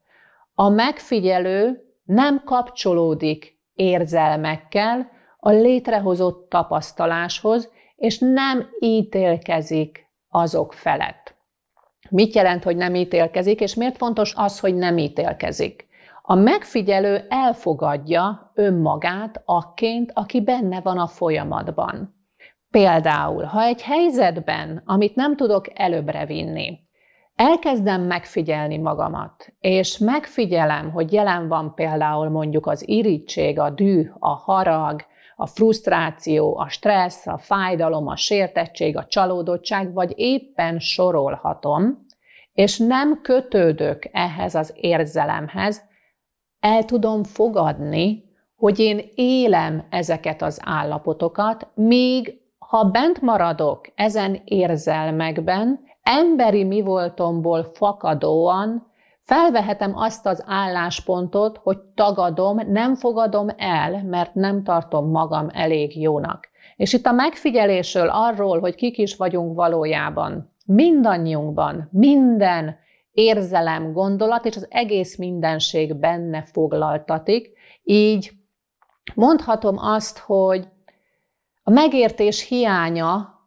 A 0.55 0.69
megfigyelő 0.69 1.85
nem 2.05 2.43
kapcsolódik 2.45 3.59
érzelmekkel 3.75 5.11
a 5.39 5.51
létrehozott 5.51 6.49
tapasztaláshoz, 6.49 7.71
és 7.97 8.19
nem 8.19 8.69
ítélkezik 8.81 10.10
azok 10.31 10.73
felett. 10.73 11.35
Mit 12.11 12.35
jelent, 12.35 12.65
hogy 12.65 12.77
nem 12.77 12.95
ítélkezik, 12.95 13.61
és 13.61 13.75
miért 13.75 13.97
fontos 13.97 14.35
az, 14.37 14.61
hogy 14.61 14.75
nem 14.75 14.99
ítélkezik? 14.99 15.89
A 16.23 16.35
megfigyelő 16.35 17.27
elfogadja 17.29 18.53
önmagát 18.55 19.43
akként, 19.45 20.11
aki 20.15 20.41
benne 20.41 20.81
van 20.81 20.99
a 20.99 21.07
folyamatban. 21.07 22.15
Például, 22.71 23.45
ha 23.45 23.63
egy 23.63 23.83
helyzetben, 23.83 24.83
amit 24.85 25.15
nem 25.15 25.37
tudok 25.37 25.67
előbbre 25.75 26.27
vinni, 26.27 26.79
elkezdem 27.35 28.03
megfigyelni 28.03 28.79
magamat, 28.79 29.53
és 29.61 29.99
megfigyelem, 29.99 30.91
hogy 30.91 31.13
jelen 31.13 31.49
van 31.49 31.75
például 31.75 32.29
mondjuk 32.29 32.67
az 32.67 32.89
irítség, 32.89 33.59
a 33.59 33.71
düh, 33.71 34.09
a 34.19 34.29
harag, 34.29 35.05
a 35.41 35.47
frusztráció, 35.47 36.59
a 36.59 36.69
stressz, 36.69 37.27
a 37.27 37.39
fájdalom, 37.39 38.07
a 38.07 38.17
sértettség, 38.17 38.97
a 38.97 39.07
csalódottság, 39.07 39.93
vagy 39.93 40.13
éppen 40.17 40.79
sorolhatom, 40.79 42.07
és 42.53 42.79
nem 42.79 43.21
kötődök 43.23 44.09
ehhez 44.13 44.55
az 44.55 44.73
érzelemhez, 44.77 45.83
el 46.61 46.85
tudom 46.85 47.25
fogadni, 47.25 48.25
hogy 48.57 48.79
én 48.79 49.01
élem 49.15 49.87
ezeket 49.91 50.43
az 50.43 50.61
állapotokat, 50.65 51.69
míg 51.75 52.41
ha 52.59 52.85
bent 52.85 53.21
maradok 53.21 53.89
ezen 53.95 54.41
érzelmekben, 54.45 55.81
emberi 56.03 56.65
mi 56.65 56.81
voltomból 56.81 57.65
fakadóan 57.65 58.90
felvehetem 59.25 59.97
azt 59.97 60.27
az 60.27 60.45
álláspontot, 60.47 61.59
hogy 61.63 61.79
tagadom, 61.95 62.61
nem 62.71 62.95
fogadom 62.95 63.49
el, 63.57 64.03
mert 64.05 64.35
nem 64.35 64.63
tartom 64.63 65.11
magam 65.11 65.49
elég 65.53 66.01
jónak. 66.01 66.49
És 66.77 66.93
itt 66.93 67.07
a 67.07 67.13
megfigyelésről 67.13 68.09
arról, 68.09 68.61
hogy 68.61 68.75
kik 68.75 68.99
is 68.99 69.17
vagyunk 69.17 69.55
valójában, 69.55 70.53
mindannyiunkban, 70.67 71.89
minden 71.93 72.79
érzelem, 73.13 73.93
gondolat, 73.93 74.45
és 74.45 74.57
az 74.57 74.67
egész 74.71 75.17
mindenség 75.17 75.97
benne 75.97 76.43
foglaltatik. 76.43 77.53
Így 77.83 78.33
mondhatom 79.15 79.77
azt, 79.79 80.19
hogy 80.19 80.69
a 81.63 81.71
megértés 81.71 82.49
hiánya 82.49 83.39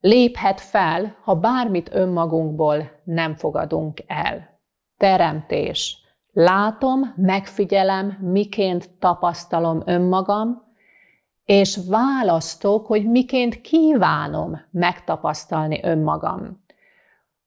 léphet 0.00 0.60
fel, 0.60 1.16
ha 1.22 1.34
bármit 1.34 1.94
önmagunkból 1.94 2.90
nem 3.04 3.34
fogadunk 3.34 3.98
el. 4.06 4.55
Teremtés. 4.96 5.98
Látom, 6.32 7.12
megfigyelem, 7.16 8.18
miként 8.20 8.90
tapasztalom 8.98 9.82
önmagam, 9.84 10.64
és 11.44 11.78
választok, 11.88 12.86
hogy 12.86 13.10
miként 13.10 13.60
kívánom 13.60 14.60
megtapasztalni 14.70 15.80
önmagam. 15.82 16.64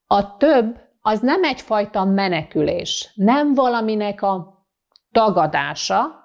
A 0.08 0.38
több 0.38 0.88
az 1.02 1.20
nem 1.20 1.44
egyfajta 1.44 2.04
menekülés, 2.04 3.12
nem 3.16 3.54
valaminek 3.54 4.22
a 4.22 4.66
tagadása, 5.12 6.20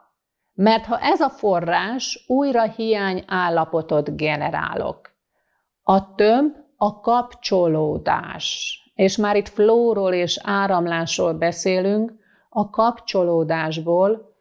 mert 0.55 0.85
ha 0.85 0.99
ez 0.99 1.21
a 1.21 1.29
forrás, 1.29 2.25
újra 2.27 2.63
hiány 2.63 3.25
állapotot 3.27 4.17
generálok. 4.17 5.11
A 5.83 6.15
több 6.15 6.65
a 6.77 7.01
kapcsolódás. 7.01 8.79
És 8.95 9.17
már 9.17 9.37
itt 9.37 9.49
flóról 9.49 10.13
és 10.13 10.41
áramlásról 10.43 11.33
beszélünk, 11.33 12.13
a 12.49 12.71
kapcsolódásból, 12.71 14.35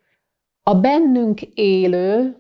a 0.63 0.76
bennünk 0.76 1.42
élő 1.42 2.38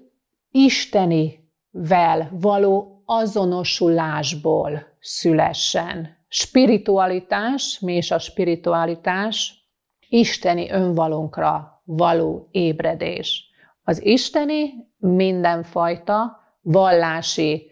istenivel 0.51 2.29
való 2.31 3.03
azonosulásból 3.05 4.95
szülessen. 4.99 6.17
Spiritualitás, 6.27 7.79
mi 7.79 7.95
is 7.95 8.11
a 8.11 8.19
spiritualitás? 8.19 9.67
Isteni 10.09 10.69
önvalónkra 10.71 11.81
való 11.83 12.47
ébredés. 12.51 13.45
Az 13.83 14.05
isteni 14.05 14.73
mindenfajta 14.97 16.39
vallási 16.61 17.71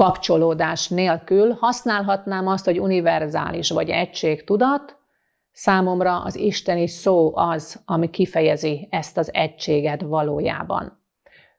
kapcsolódás 0.00 0.88
nélkül 0.88 1.56
használhatnám 1.60 2.46
azt, 2.46 2.64
hogy 2.64 2.80
univerzális 2.80 3.70
vagy 3.70 3.88
egységtudat, 3.88 4.96
számomra 5.52 6.18
az 6.22 6.36
isteni 6.36 6.86
szó 6.86 7.36
az, 7.36 7.82
ami 7.84 8.10
kifejezi 8.10 8.88
ezt 8.90 9.18
az 9.18 9.34
egységet 9.34 10.02
valójában. 10.02 11.02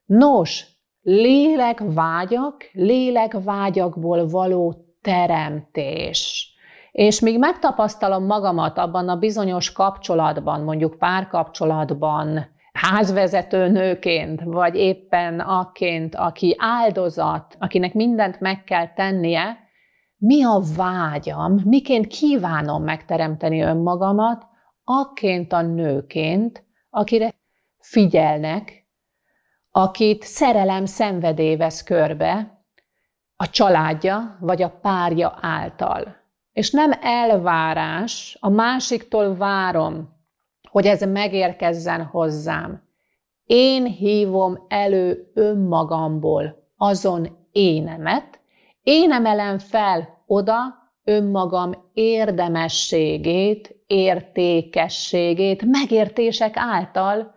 Nos, 0.06 0.66
lélekvágyak, 1.02 2.70
lélekvágyakból 2.72 4.28
való 4.28 4.86
teremtés. 5.02 6.54
És 6.92 7.20
míg 7.20 7.40
megtapasztalom 7.40 8.26
magamat 8.26 8.78
abban 8.78 9.10
a 9.10 9.16
bizonyos 9.16 9.72
kapcsolatban, 9.72 10.62
mondjuk 10.62 10.98
párkapcsolatban, 10.98 12.46
házvezető 12.72 13.68
nőként, 13.68 14.42
vagy 14.44 14.76
éppen 14.76 15.40
akként, 15.40 16.16
aki 16.16 16.56
áldozat, 16.58 17.56
akinek 17.60 17.94
mindent 17.94 18.40
meg 18.40 18.64
kell 18.64 18.94
tennie, 18.94 19.58
mi 20.18 20.44
a 20.44 20.62
vágyam, 20.76 21.62
miként 21.66 22.08
kívánom 22.08 22.84
megteremteni 22.84 23.62
önmagamat, 23.62 24.46
akként 24.84 25.54
a 25.54 25.62
nőként, 25.62 26.66
akire 26.90 27.34
figyelnek, 27.80 28.88
akit 29.72 30.24
szerelem 30.24 30.86
szenvedély 30.86 31.56
vesz 31.56 31.84
körbe, 31.84 32.60
a 33.36 33.50
családja 33.50 34.38
vagy 34.40 34.62
a 34.62 34.70
párja 34.70 35.38
által. 35.42 36.16
És 36.52 36.72
nem 36.72 36.92
elvárás, 37.02 38.38
a 38.40 38.50
másiktól 38.50 39.36
várom, 39.36 40.21
hogy 40.72 40.86
ez 40.86 41.02
megérkezzen 41.02 42.04
hozzám. 42.04 42.84
Én 43.46 43.86
hívom 43.86 44.66
elő 44.68 45.32
önmagamból 45.34 46.70
azon 46.78 47.48
énemet, 47.52 48.40
én 48.84 49.12
emelem 49.12 49.58
fel 49.58 50.24
oda 50.26 50.56
önmagam 51.04 51.90
érdemességét, 51.94 53.76
értékességét, 53.88 55.66
megértések 55.66 56.54
által, 56.58 57.36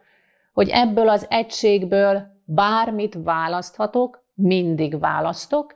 hogy 0.52 0.68
ebből 0.68 1.08
az 1.08 1.26
egységből 1.28 2.22
bármit 2.44 3.18
választhatok, 3.22 4.24
mindig 4.34 4.98
választok, 4.98 5.74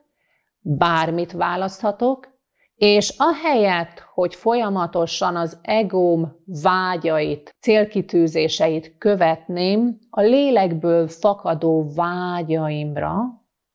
bármit 0.61 1.33
választhatok, 1.33 2.38
és 2.79 3.15
ahelyett, 3.17 4.05
hogy 4.15 4.35
folyamatosan 4.35 5.37
az 5.37 5.59
egóm 5.63 6.43
vágyait, 6.63 7.55
célkitűzéseit 7.61 8.99
követném, 8.99 9.99
a 10.11 10.21
lélekből 10.21 11.09
fakadó 11.09 11.93
vágyaimra 11.95 13.23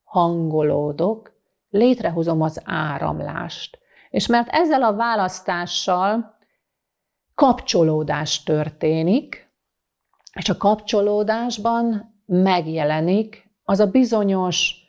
hangolódok, 0.03 1.31
létrehozom 1.69 2.41
az 2.41 2.61
áramlást. 2.65 3.79
És 4.09 4.27
mert 4.27 4.49
ezzel 4.49 4.83
a 4.83 4.95
választással 4.95 6.37
kapcsolódás 7.35 8.43
történik, 8.43 9.51
és 10.33 10.49
a 10.49 10.57
kapcsolódásban 10.57 12.13
megjelenik 12.25 13.49
az 13.63 13.79
a 13.79 13.87
bizonyos 13.87 14.82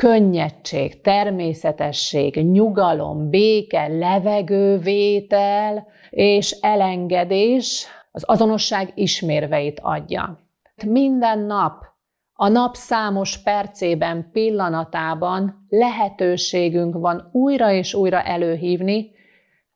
könnyedség, 0.00 1.00
természetesség, 1.00 2.34
nyugalom, 2.34 3.30
béke, 3.30 3.86
levegővétel 3.86 5.86
és 6.10 6.50
elengedés 6.50 7.86
az 8.10 8.24
azonosság 8.26 8.92
ismérveit 8.94 9.80
adja. 9.82 10.40
Minden 10.86 11.38
nap, 11.38 11.84
a 12.32 12.48
nap 12.48 12.74
számos 12.74 13.42
percében, 13.42 14.30
pillanatában 14.32 15.66
lehetőségünk 15.68 16.94
van 16.94 17.28
újra 17.32 17.72
és 17.72 17.94
újra 17.94 18.22
előhívni, 18.22 19.10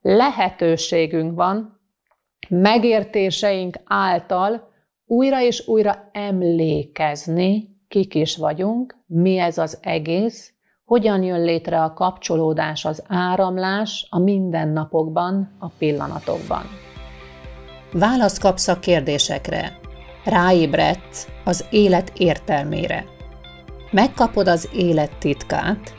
lehetőségünk 0.00 1.34
van 1.34 1.80
megértéseink 2.48 3.76
által 3.84 4.72
újra 5.06 5.40
és 5.40 5.68
újra 5.68 6.10
emlékezni 6.12 7.73
kik 7.94 8.14
is 8.14 8.36
vagyunk, 8.36 8.96
mi 9.06 9.38
ez 9.38 9.58
az 9.58 9.78
egész, 9.82 10.52
hogyan 10.84 11.22
jön 11.22 11.44
létre 11.44 11.82
a 11.82 11.92
kapcsolódás, 11.92 12.84
az 12.84 13.02
áramlás 13.08 14.06
a 14.10 14.18
mindennapokban, 14.18 15.56
a 15.58 15.68
pillanatokban. 15.78 16.62
Választ 17.92 18.40
kapsz 18.40 18.68
a 18.68 18.78
kérdésekre, 18.78 19.78
ráébredsz 20.24 21.28
az 21.44 21.64
élet 21.70 22.12
értelmére. 22.16 23.04
Megkapod 23.90 24.48
az 24.48 24.68
élet 24.72 25.18
titkát, 25.18 25.94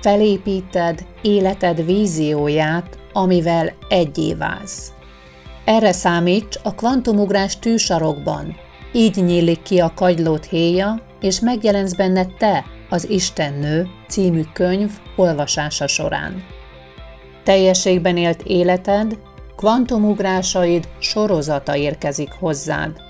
felépíted 0.00 1.06
életed 1.22 1.84
vízióját, 1.84 2.98
amivel 3.12 3.72
egyé 3.88 4.34
válsz. 4.34 4.92
Erre 5.64 5.92
számíts 5.92 6.56
a 6.62 6.74
kvantumugrás 6.74 7.58
tűsarokban, 7.58 8.64
így 8.96 9.24
nyílik 9.24 9.62
ki 9.62 9.78
a 9.78 9.92
kagylót 9.94 10.44
héja, 10.44 11.00
és 11.20 11.40
megjelensz 11.40 11.94
benne 11.94 12.26
te, 12.38 12.64
az 12.90 13.10
Istennő 13.10 13.88
című 14.08 14.42
könyv 14.52 14.90
olvasása 15.16 15.86
során. 15.86 16.44
Teljességben 17.44 18.16
élt 18.16 18.42
életed, 18.42 19.18
kvantumugrásaid 19.56 20.88
sorozata 20.98 21.76
érkezik 21.76 22.32
hozzád. 22.38 23.00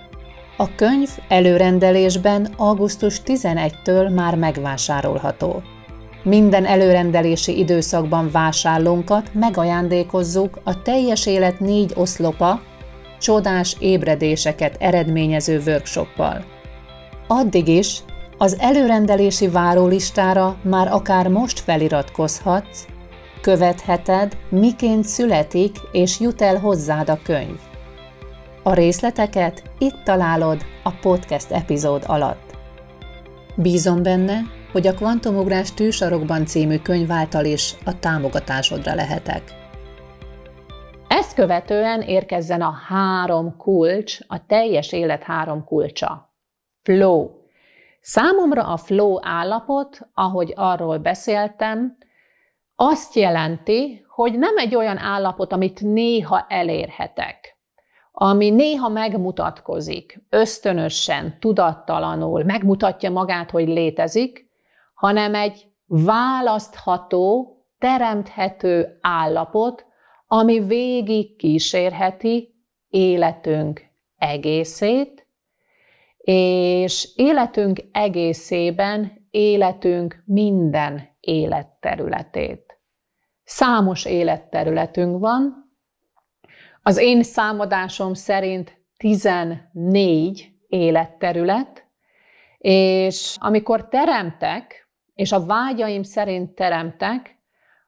A 0.57 0.75
könyv 0.75 1.09
előrendelésben 1.29 2.49
augusztus 2.57 3.21
11-től 3.25 4.15
már 4.15 4.35
megvásárolható. 4.35 5.63
Minden 6.23 6.65
előrendelési 6.65 7.59
időszakban 7.59 8.31
vásárlónkat 8.31 9.31
megajándékozzuk 9.33 10.59
a 10.65 10.83
teljes 10.83 11.27
élet 11.27 11.61
négy 11.61 11.93
oszlopa, 11.95 12.61
csodás 13.27 13.77
ébredéseket 13.79 14.77
eredményező 14.79 15.63
workshoppal. 15.67 16.45
Addig 17.27 17.69
is 17.69 17.99
az 18.39 18.57
előrendelési 18.59 19.49
várólistára 19.49 20.57
már 20.63 20.93
akár 20.93 21.29
most 21.29 21.59
feliratkozhatsz, 21.59 22.87
követheted, 23.41 24.37
miként 24.49 25.05
születik 25.05 25.77
és 25.93 26.21
jut 26.21 26.43
el 26.43 26.59
hozzád 26.59 27.09
a 27.09 27.19
könyv. 27.23 27.59
A 28.63 28.75
részleteket 28.75 29.63
itt 29.79 30.03
találod 30.05 30.65
a 30.83 30.91
podcast 30.91 31.51
epizód 31.51 32.05
alatt. 32.07 32.57
Bízom 33.57 34.03
benne, 34.03 34.41
hogy 34.73 34.87
a 34.87 34.95
Kvantumugrás 34.95 35.75
tűsarokban 35.75 36.47
című 36.47 36.79
könyv 36.79 37.13
által 37.13 37.45
is 37.45 37.75
a 37.85 37.99
támogatásodra 37.99 38.95
lehetek. 38.95 39.56
Ezt 41.09 41.35
követően 41.35 42.03
érkezzen 42.03 42.63
a 42.63 42.71
három 42.71 43.57
kulcs, 43.57 44.19
a 44.27 44.47
teljes 44.47 44.93
élet 44.93 45.23
három 45.23 45.65
kulcsa. 45.65 46.35
Flow. 46.83 47.31
Számomra 48.01 48.63
a 48.63 48.77
flow 48.77 49.19
állapot, 49.23 49.99
ahogy 50.15 50.53
arról 50.57 50.99
beszéltem, 50.99 51.97
azt 52.75 53.15
jelenti, 53.15 54.05
hogy 54.09 54.39
nem 54.39 54.57
egy 54.57 54.75
olyan 54.75 54.99
állapot, 54.99 55.53
amit 55.53 55.81
néha 55.81 56.47
elérhetek, 56.49 57.59
ami 58.13 58.51
néha 58.51 58.89
megmutatkozik, 58.89 60.21
ösztönösen, 60.31 61.37
tudattalanul, 61.41 62.45
megmutatja 62.45 63.11
magát, 63.11 63.51
hogy 63.51 63.69
létezik, 63.69 64.51
hanem 64.95 65.35
egy 65.35 65.69
választható, 65.87 67.57
teremthető 67.79 68.99
állapot, 69.01 69.87
ami 70.27 70.61
végig 70.61 71.37
kísérheti 71.37 72.55
életünk 72.89 73.83
egészét, 74.17 75.27
és 76.19 77.09
életünk 77.15 77.81
egészében 77.93 79.27
életünk 79.31 80.23
minden 80.25 81.17
életterületét. 81.21 82.81
Számos 83.45 84.05
életterületünk 84.05 85.19
van. 85.19 85.71
Az 86.83 86.97
én 86.97 87.23
számadásom 87.23 88.15
szerint 88.15 88.81
14 88.97 90.51
életterület, 90.69 91.87
és 92.59 93.37
amikor 93.41 93.89
teremtek, 93.89 94.89
és 95.15 95.33
a 95.33 95.45
vágyaim 95.45 96.03
szerint 96.03 96.55
teremtek, 96.55 97.39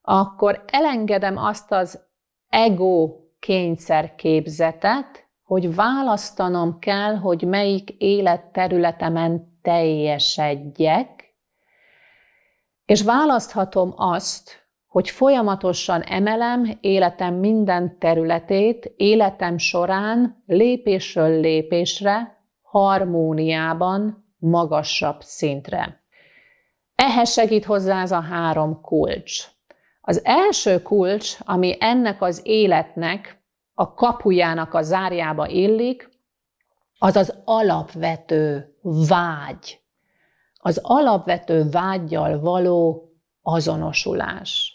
akkor 0.03 0.65
elengedem 0.67 1.37
azt 1.37 1.73
az 1.73 2.08
ego 2.49 3.11
kényszer 3.39 4.15
képzetet, 4.15 5.27
hogy 5.43 5.75
választanom 5.75 6.79
kell, 6.79 7.17
hogy 7.17 7.43
melyik 7.43 7.91
életterületemen 7.99 9.59
teljesedjek, 9.63 11.35
és 12.85 13.03
választhatom 13.03 13.93
azt, 13.97 14.67
hogy 14.87 15.11
folyamatosan 15.11 16.03
emelem 16.03 16.79
életem 16.81 17.35
minden 17.35 17.99
területét, 17.99 18.93
életem 18.97 19.59
során 19.59 20.43
lépésről 20.47 21.41
lépésre, 21.41 22.43
harmóniában, 22.63 24.27
magasabb 24.39 25.21
szintre. 25.21 26.03
Ehhez 26.95 27.33
segít 27.33 27.65
hozzá 27.65 28.03
ez 28.03 28.13
a 28.13 28.21
három 28.21 28.81
kulcs. 28.81 29.58
Az 30.09 30.25
első 30.25 30.83
kulcs, 30.83 31.37
ami 31.45 31.77
ennek 31.81 32.23
az 32.23 32.41
életnek, 32.45 33.43
a 33.75 33.95
kapujának 33.95 34.75
a 34.75 34.83
zárjába 34.83 35.49
illik, 35.49 36.09
az 36.99 37.17
az 37.17 37.35
alapvető 37.45 38.75
vágy. 39.09 39.81
Az 40.55 40.81
alapvető 40.83 41.69
vágyjal 41.71 42.41
való 42.41 43.11
azonosulás. 43.43 44.73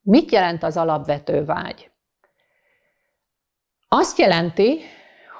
Mit 0.00 0.32
jelent 0.32 0.62
az 0.62 0.76
alapvető 0.76 1.44
vágy? 1.44 1.90
Azt 3.88 4.18
jelenti, 4.18 4.80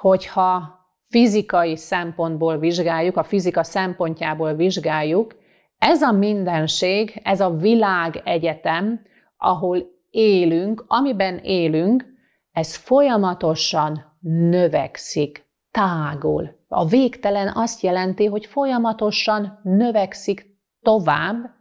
hogyha 0.01 0.79
fizikai 1.09 1.77
szempontból 1.77 2.57
vizsgáljuk, 2.57 3.17
a 3.17 3.23
fizika 3.23 3.63
szempontjából 3.63 4.53
vizsgáljuk, 4.53 5.35
ez 5.77 6.01
a 6.01 6.11
mindenség, 6.11 7.21
ez 7.23 7.41
a 7.41 7.49
világ 7.49 8.21
egyetem, 8.25 9.13
ahol 9.37 9.93
élünk, 10.09 10.83
amiben 10.87 11.37
élünk, 11.37 12.05
ez 12.51 12.75
folyamatosan 12.75 14.17
növekszik, 14.49 15.45
tágul. 15.71 16.55
A 16.67 16.85
végtelen 16.85 17.51
azt 17.55 17.81
jelenti, 17.81 18.25
hogy 18.25 18.45
folyamatosan 18.45 19.59
növekszik 19.63 20.57
tovább. 20.81 21.53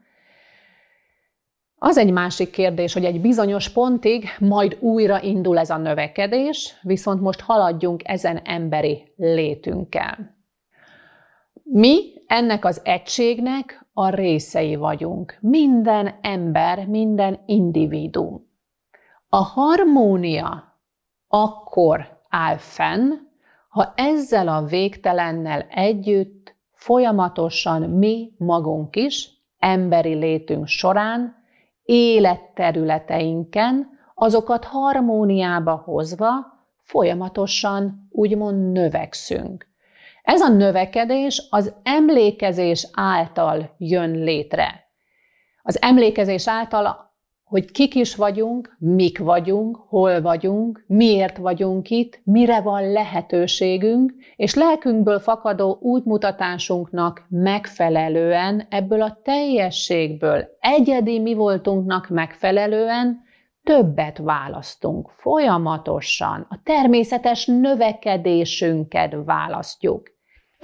Az 1.78 1.98
egy 1.98 2.12
másik 2.12 2.50
kérdés, 2.50 2.92
hogy 2.92 3.04
egy 3.04 3.20
bizonyos 3.20 3.68
pontig 3.68 4.24
majd 4.38 4.76
újra 4.80 5.22
indul 5.22 5.58
ez 5.58 5.70
a 5.70 5.76
növekedés, 5.76 6.78
viszont 6.82 7.20
most 7.20 7.40
haladjunk 7.40 8.00
ezen 8.04 8.36
emberi 8.44 9.12
létünkkel. 9.16 10.36
Mi 11.62 12.13
ennek 12.34 12.64
az 12.64 12.80
egységnek 12.84 13.86
a 13.92 14.08
részei 14.08 14.76
vagyunk. 14.76 15.38
Minden 15.40 16.14
ember, 16.20 16.86
minden 16.86 17.38
individuum. 17.46 18.52
A 19.28 19.36
harmónia 19.36 20.78
akkor 21.28 22.22
áll 22.28 22.56
fenn, 22.56 23.12
ha 23.68 23.92
ezzel 23.96 24.48
a 24.48 24.64
végtelennel 24.64 25.60
együtt 25.60 26.56
folyamatosan 26.72 27.82
mi 27.82 28.32
magunk 28.38 28.96
is, 28.96 29.30
emberi 29.58 30.14
létünk 30.14 30.66
során, 30.66 31.34
életterületeinken, 31.82 33.88
azokat 34.14 34.64
harmóniába 34.64 35.82
hozva 35.84 36.32
folyamatosan 36.82 38.08
úgymond 38.10 38.72
növekszünk. 38.72 39.72
Ez 40.24 40.40
a 40.40 40.48
növekedés 40.48 41.46
az 41.50 41.72
emlékezés 41.82 42.88
által 42.92 43.74
jön 43.78 44.10
létre. 44.10 44.88
Az 45.62 45.82
emlékezés 45.82 46.48
által, 46.48 47.12
hogy 47.44 47.70
kik 47.70 47.94
is 47.94 48.14
vagyunk, 48.14 48.76
mik 48.78 49.18
vagyunk, 49.18 49.76
hol 49.76 50.20
vagyunk, 50.20 50.84
miért 50.86 51.36
vagyunk 51.36 51.90
itt, 51.90 52.20
mire 52.24 52.60
van 52.60 52.92
lehetőségünk, 52.92 54.12
és 54.36 54.54
lelkünkből 54.54 55.18
fakadó 55.18 55.78
útmutatásunknak 55.80 57.26
megfelelően, 57.28 58.66
ebből 58.70 59.02
a 59.02 59.20
teljességből, 59.22 60.48
egyedi 60.60 61.18
mi 61.18 61.34
voltunknak 61.34 62.08
megfelelően 62.08 63.22
többet 63.62 64.18
választunk 64.18 65.08
folyamatosan, 65.16 66.46
a 66.50 66.60
természetes 66.62 67.46
növekedésünket 67.46 69.16
választjuk. 69.24 70.13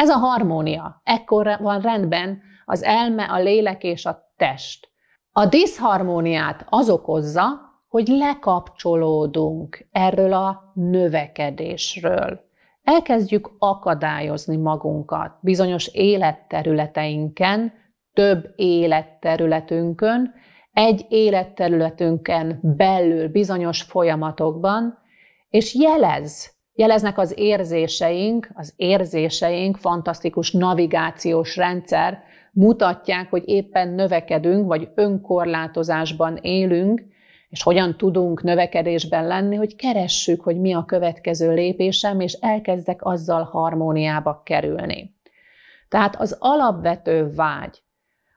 Ez 0.01 0.09
a 0.09 0.17
harmónia. 0.17 1.01
Ekkor 1.05 1.57
van 1.61 1.81
rendben 1.81 2.41
az 2.65 2.83
elme, 2.83 3.25
a 3.25 3.39
lélek 3.39 3.83
és 3.83 4.07
a 4.07 4.33
test. 4.37 4.89
A 5.33 5.47
diszharmóniát 5.47 6.67
az 6.69 6.91
okozza, 6.91 7.43
hogy 7.89 8.09
lekapcsolódunk 8.09 9.89
erről 9.91 10.33
a 10.33 10.73
növekedésről. 10.75 12.41
Elkezdjük 12.83 13.51
akadályozni 13.59 14.57
magunkat 14.57 15.39
bizonyos 15.41 15.87
életterületeinken, 15.87 17.73
több 18.13 18.53
életterületünkön, 18.57 20.33
egy 20.73 21.07
életterületünken 21.09 22.59
belül 22.63 23.29
bizonyos 23.29 23.83
folyamatokban, 23.83 24.99
és 25.49 25.75
jelez, 25.75 26.60
jeleznek 26.75 27.19
az 27.19 27.39
érzéseink, 27.39 28.51
az 28.55 28.73
érzéseink, 28.77 29.77
fantasztikus 29.77 30.53
navigációs 30.53 31.57
rendszer, 31.57 32.23
mutatják, 32.53 33.31
hogy 33.31 33.43
éppen 33.47 33.89
növekedünk, 33.89 34.67
vagy 34.67 34.89
önkorlátozásban 34.95 36.37
élünk, 36.37 37.03
és 37.49 37.63
hogyan 37.63 37.97
tudunk 37.97 38.43
növekedésben 38.43 39.27
lenni, 39.27 39.57
hogy 39.57 39.77
keressük, 39.77 40.41
hogy 40.41 40.61
mi 40.61 40.73
a 40.73 40.85
következő 40.85 41.55
lépésem, 41.55 42.21
és 42.21 42.33
elkezdek 42.33 43.05
azzal 43.05 43.43
harmóniába 43.43 44.43
kerülni. 44.45 45.15
Tehát 45.89 46.17
az 46.17 46.37
alapvető 46.39 47.33
vágy. 47.35 47.83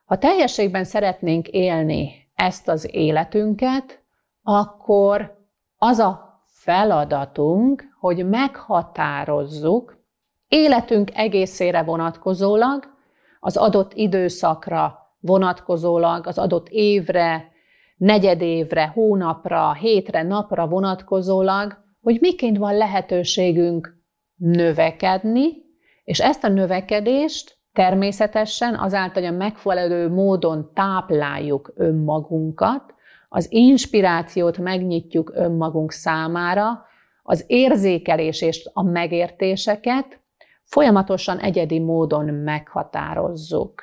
Ha 0.05 0.17
teljességben 0.17 0.83
szeretnénk 0.83 1.47
élni 1.47 2.11
ezt 2.35 2.67
az 2.67 2.95
életünket, 2.95 4.03
akkor 4.43 5.37
az 5.77 5.99
a 5.99 6.43
feladatunk, 6.45 7.83
hogy 8.03 8.29
meghatározzuk 8.29 9.97
életünk 10.47 11.09
egészére 11.13 11.83
vonatkozólag, 11.83 12.83
az 13.39 13.57
adott 13.57 13.93
időszakra 13.93 14.97
vonatkozólag, 15.19 16.27
az 16.27 16.37
adott 16.37 16.67
évre, 16.69 17.51
negyedévre, 17.97 18.87
hónapra, 18.87 19.73
hétre, 19.73 20.23
napra 20.23 20.67
vonatkozólag, 20.67 21.77
hogy 22.01 22.17
miként 22.21 22.57
van 22.57 22.77
lehetőségünk 22.77 23.97
növekedni, 24.35 25.47
és 26.03 26.19
ezt 26.19 26.43
a 26.43 26.49
növekedést 26.49 27.57
természetesen 27.73 28.75
azáltal, 28.75 29.23
hogy 29.23 29.33
a 29.33 29.37
megfelelő 29.37 30.09
módon 30.09 30.71
tápláljuk 30.73 31.73
önmagunkat, 31.75 32.93
az 33.29 33.47
inspirációt 33.51 34.57
megnyitjuk 34.57 35.31
önmagunk 35.35 35.91
számára, 35.91 36.91
az 37.23 37.43
érzékelés 37.47 38.41
és 38.41 38.69
a 38.73 38.83
megértéseket 38.83 40.21
folyamatosan 40.63 41.39
egyedi 41.39 41.79
módon 41.79 42.25
meghatározzuk. 42.25 43.81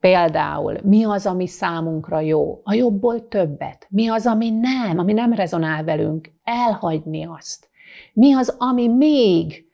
Például, 0.00 0.76
mi 0.82 1.04
az, 1.04 1.26
ami 1.26 1.46
számunkra 1.46 2.20
jó? 2.20 2.60
A 2.64 2.74
jobbból 2.74 3.28
többet. 3.28 3.86
Mi 3.90 4.08
az, 4.08 4.26
ami 4.26 4.50
nem, 4.50 4.98
ami 4.98 5.12
nem 5.12 5.32
rezonál 5.32 5.84
velünk? 5.84 6.30
Elhagyni 6.42 7.26
azt. 7.26 7.68
Mi 8.12 8.34
az, 8.34 8.56
ami 8.58 8.88
még 8.88 9.64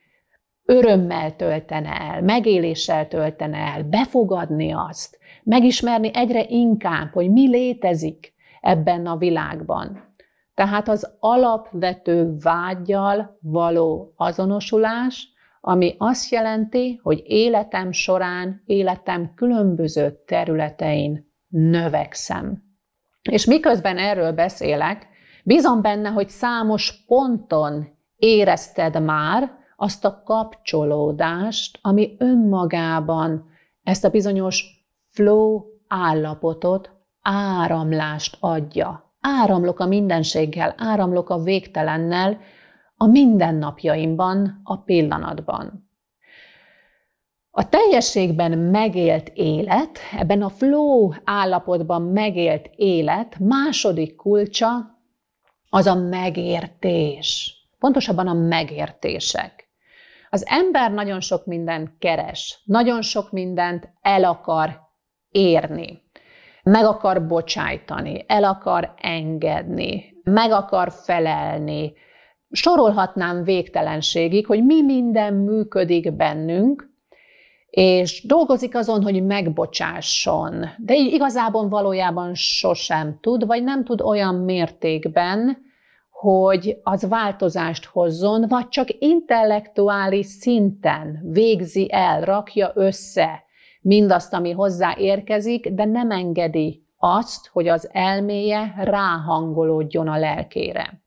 örömmel 0.64 1.36
töltene 1.36 2.00
el, 2.00 2.22
megéléssel 2.22 3.08
töltene 3.08 3.58
el, 3.58 3.82
befogadni 3.82 4.72
azt, 4.72 5.18
megismerni 5.42 6.10
egyre 6.14 6.44
inkább, 6.48 7.12
hogy 7.12 7.30
mi 7.30 7.48
létezik 7.48 8.34
ebben 8.60 9.06
a 9.06 9.16
világban. 9.16 10.09
Tehát 10.60 10.88
az 10.88 11.16
alapvető 11.18 12.36
vágyjal 12.42 13.38
való 13.40 14.12
azonosulás, 14.16 15.28
ami 15.60 15.94
azt 15.98 16.30
jelenti, 16.30 17.00
hogy 17.02 17.22
életem 17.24 17.92
során, 17.92 18.62
életem 18.66 19.34
különböző 19.34 20.22
területein 20.26 21.32
növekszem. 21.48 22.62
És 23.30 23.44
miközben 23.44 23.98
erről 23.98 24.32
beszélek, 24.32 25.06
bízom 25.44 25.82
benne, 25.82 26.08
hogy 26.08 26.28
számos 26.28 27.04
ponton 27.06 27.88
érezted 28.16 29.02
már 29.02 29.52
azt 29.76 30.04
a 30.04 30.22
kapcsolódást, 30.24 31.78
ami 31.82 32.16
önmagában 32.18 33.50
ezt 33.82 34.04
a 34.04 34.10
bizonyos 34.10 34.64
flow 35.08 35.62
állapotot, 35.88 36.90
áramlást 37.22 38.36
adja. 38.40 39.09
Áramlok 39.20 39.80
a 39.80 39.86
mindenséggel, 39.86 40.74
áramlok 40.76 41.30
a 41.30 41.42
végtelennel, 41.42 42.40
a 42.96 43.06
mindennapjaimban, 43.06 44.60
a 44.64 44.76
pillanatban. 44.76 45.88
A 47.50 47.68
teljességben 47.68 48.58
megélt 48.58 49.32
élet, 49.34 49.98
ebben 50.18 50.42
a 50.42 50.48
flow 50.48 51.12
állapotban 51.24 52.02
megélt 52.02 52.70
élet 52.76 53.38
második 53.38 54.16
kulcsa 54.16 54.98
az 55.68 55.86
a 55.86 55.94
megértés. 55.94 57.54
Pontosabban 57.78 58.26
a 58.26 58.32
megértések. 58.32 59.68
Az 60.30 60.46
ember 60.46 60.92
nagyon 60.92 61.20
sok 61.20 61.46
mindent 61.46 61.90
keres, 61.98 62.62
nagyon 62.64 63.02
sok 63.02 63.30
mindent 63.30 63.88
el 64.00 64.24
akar 64.24 64.80
érni, 65.30 66.02
meg 66.62 66.84
akar 66.84 67.26
bocsájtani, 67.26 68.24
el 68.26 68.44
akar 68.44 68.94
engedni, 68.96 70.14
meg 70.24 70.50
akar 70.50 70.92
felelni, 70.92 71.92
sorolhatnám 72.50 73.42
végtelenségig, 73.44 74.46
hogy 74.46 74.64
mi 74.64 74.82
minden 74.82 75.34
működik 75.34 76.12
bennünk, 76.12 76.88
és 77.70 78.26
dolgozik 78.26 78.74
azon, 78.74 79.02
hogy 79.02 79.26
megbocsásson, 79.26 80.66
de 80.78 80.94
igazából 80.94 81.68
valójában 81.68 82.34
sosem 82.34 83.18
tud, 83.20 83.46
vagy 83.46 83.62
nem 83.62 83.84
tud 83.84 84.00
olyan 84.00 84.34
mértékben, 84.34 85.68
hogy 86.10 86.76
az 86.82 87.08
változást 87.08 87.84
hozzon, 87.84 88.44
vagy 88.48 88.68
csak 88.68 88.88
intellektuális 88.98 90.26
szinten 90.26 91.20
végzi 91.22 91.92
el, 91.92 92.20
rakja 92.20 92.72
össze 92.74 93.44
mindazt, 93.80 94.32
ami 94.32 94.50
hozzá 94.50 94.94
érkezik, 94.98 95.68
de 95.68 95.84
nem 95.84 96.10
engedi 96.10 96.84
azt, 96.96 97.48
hogy 97.52 97.68
az 97.68 97.88
elméje 97.92 98.74
ráhangolódjon 98.76 100.08
a 100.08 100.18
lelkére. 100.18 101.02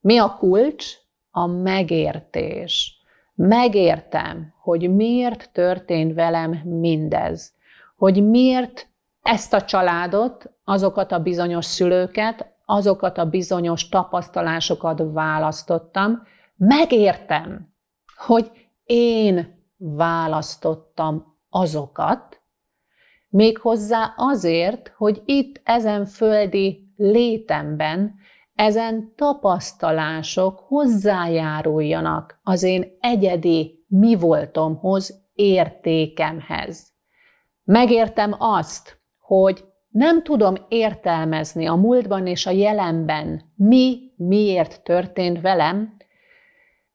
Mi 0.00 0.18
a 0.18 0.36
kulcs? 0.38 0.86
A 1.30 1.46
megértés. 1.46 3.00
Megértem, 3.34 4.54
hogy 4.60 4.94
miért 4.94 5.50
történt 5.52 6.14
velem 6.14 6.50
mindez. 6.64 7.54
Hogy 7.96 8.28
miért 8.28 8.88
ezt 9.22 9.52
a 9.52 9.62
családot, 9.62 10.50
azokat 10.64 11.12
a 11.12 11.18
bizonyos 11.18 11.64
szülőket, 11.64 12.54
azokat 12.64 13.18
a 13.18 13.24
bizonyos 13.24 13.88
tapasztalásokat 13.88 15.02
választottam. 15.12 16.22
Megértem, 16.56 17.74
hogy 18.16 18.50
én 18.84 19.64
választottam 19.76 21.35
azokat, 21.56 22.40
méghozzá 23.28 24.14
azért, 24.16 24.92
hogy 24.96 25.22
itt 25.24 25.60
ezen 25.64 26.06
földi 26.06 26.92
létemben 26.96 28.14
ezen 28.54 29.12
tapasztalások 29.16 30.58
hozzájáruljanak 30.58 32.40
az 32.42 32.62
én 32.62 32.96
egyedi 33.00 33.84
mi 33.88 34.14
voltomhoz, 34.14 35.24
értékemhez. 35.34 36.92
Megértem 37.64 38.34
azt, 38.38 39.00
hogy 39.18 39.64
nem 39.88 40.22
tudom 40.22 40.54
értelmezni 40.68 41.66
a 41.66 41.74
múltban 41.74 42.26
és 42.26 42.46
a 42.46 42.50
jelenben 42.50 43.52
mi 43.54 44.12
miért 44.16 44.82
történt 44.82 45.40
velem, 45.40 45.96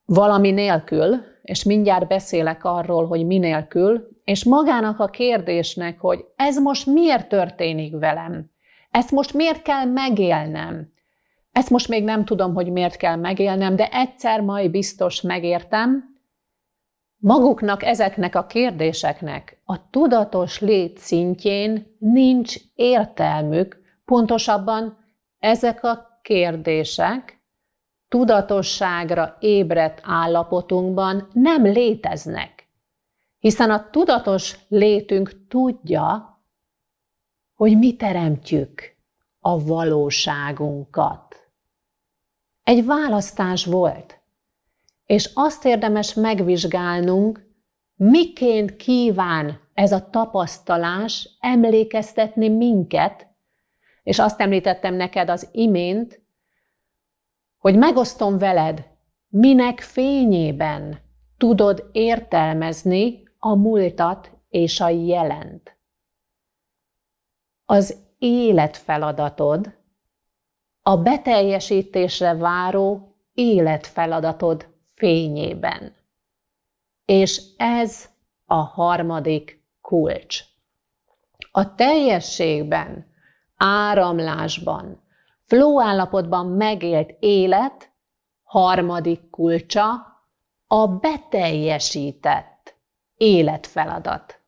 valami 0.05 0.51
nélkül, 0.51 1.15
és 1.41 1.63
mindjárt 1.63 2.07
beszélek 2.07 2.63
arról, 2.63 3.07
hogy 3.07 3.25
mi 3.25 3.37
nélkül, 3.37 4.10
és 4.31 4.43
magának 4.43 4.99
a 4.99 5.07
kérdésnek, 5.07 5.99
hogy 5.99 6.25
ez 6.35 6.59
most 6.59 6.85
miért 6.85 7.29
történik 7.29 7.99
velem, 7.99 8.51
ezt 8.91 9.11
most 9.11 9.33
miért 9.33 9.61
kell 9.61 9.85
megélnem, 9.85 10.93
ezt 11.51 11.69
most 11.69 11.87
még 11.87 12.03
nem 12.03 12.25
tudom, 12.25 12.53
hogy 12.53 12.71
miért 12.71 12.95
kell 12.95 13.15
megélnem, 13.15 13.75
de 13.75 13.89
egyszer 13.91 14.41
majd 14.41 14.71
biztos 14.71 15.21
megértem. 15.21 16.03
Maguknak 17.17 17.83
ezeknek 17.83 18.35
a 18.35 18.45
kérdéseknek 18.45 19.61
a 19.65 19.89
tudatos 19.89 20.59
lét 20.59 20.97
szintjén 20.97 21.95
nincs 21.99 22.55
értelmük, 22.75 23.81
pontosabban 24.05 24.97
ezek 25.39 25.83
a 25.83 26.19
kérdések 26.21 27.41
tudatosságra 28.07 29.37
ébredt 29.39 30.01
állapotunkban 30.03 31.27
nem 31.33 31.63
léteznek. 31.63 32.60
Hiszen 33.41 33.71
a 33.71 33.89
tudatos 33.89 34.59
létünk 34.67 35.47
tudja, 35.47 36.39
hogy 37.53 37.77
mi 37.77 37.95
teremtjük 37.95 38.95
a 39.39 39.63
valóságunkat 39.63 41.35
egy 42.63 42.85
választás 42.85 43.65
volt. 43.65 44.19
És 45.05 45.31
azt 45.33 45.65
érdemes 45.65 46.13
megvizsgálnunk, 46.13 47.47
miként 47.95 48.75
kíván 48.75 49.59
ez 49.73 49.91
a 49.91 50.09
tapasztalás 50.09 51.37
emlékeztetni 51.39 52.49
minket, 52.49 53.27
és 54.03 54.19
azt 54.19 54.41
említettem 54.41 54.93
neked 54.93 55.29
az 55.29 55.49
imént, 55.51 56.21
hogy 57.57 57.77
megosztom 57.77 58.37
veled, 58.37 58.87
minek 59.27 59.79
fényében 59.79 60.99
tudod 61.37 61.89
értelmezni 61.91 63.29
a 63.43 63.55
múltat 63.55 64.31
és 64.49 64.79
a 64.79 64.89
jelent. 64.89 65.75
az 67.65 67.97
életfeladatod, 68.17 69.73
a 70.81 70.97
beteljesítésre 70.97 72.35
váró 72.35 73.15
életfeladatod 73.33 74.67
fényében. 74.95 75.95
És 77.05 77.41
ez 77.57 78.09
a 78.45 78.55
harmadik 78.55 79.63
kulcs. 79.81 80.43
A 81.51 81.75
teljességben, 81.75 83.05
áramlásban, 83.57 85.03
flow 85.45 85.81
állapotban 85.81 86.45
megélt 86.47 87.15
élet 87.19 87.91
harmadik 88.43 89.29
kulcsa 89.29 89.89
a 90.67 90.87
beteljesített 90.87 92.50
életfeladat. 93.21 94.39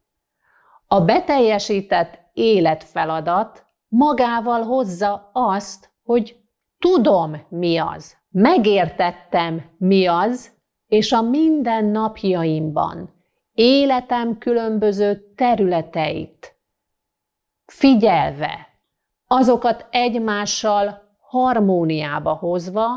A 0.87 1.01
beteljesített 1.01 2.19
életfeladat 2.33 3.65
magával 3.87 4.61
hozza 4.61 5.29
azt, 5.33 5.91
hogy 6.03 6.39
tudom, 6.79 7.45
mi 7.49 7.77
az, 7.77 8.17
megértettem, 8.29 9.63
mi 9.77 10.07
az, 10.07 10.51
és 10.87 11.11
a 11.11 11.21
mindennapjaimban, 11.21 13.13
életem 13.53 14.37
különböző 14.37 15.33
területeit 15.35 16.55
figyelve, 17.65 18.67
azokat 19.27 19.87
egymással 19.89 21.01
harmóniába 21.19 22.33
hozva, 22.33 22.87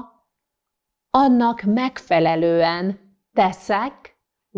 annak 1.10 1.62
megfelelően 1.62 2.98
teszek, 3.32 4.06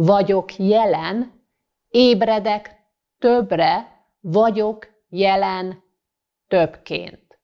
vagyok 0.01 0.57
jelen, 0.57 1.33
ébredek 1.89 2.77
többre, 3.19 4.03
vagyok 4.21 4.87
jelen 5.09 5.83
többként. 6.49 7.39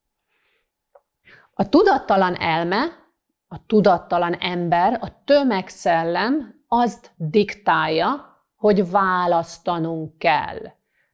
A 1.54 1.68
tudattalan 1.68 2.34
elme, 2.34 2.84
a 3.48 3.66
tudattalan 3.66 4.34
ember, 4.34 4.98
a 5.00 5.24
tömegszellem 5.24 6.64
azt 6.68 7.12
diktálja, 7.16 8.38
hogy 8.56 8.90
választanunk 8.90 10.18
kell, 10.18 10.58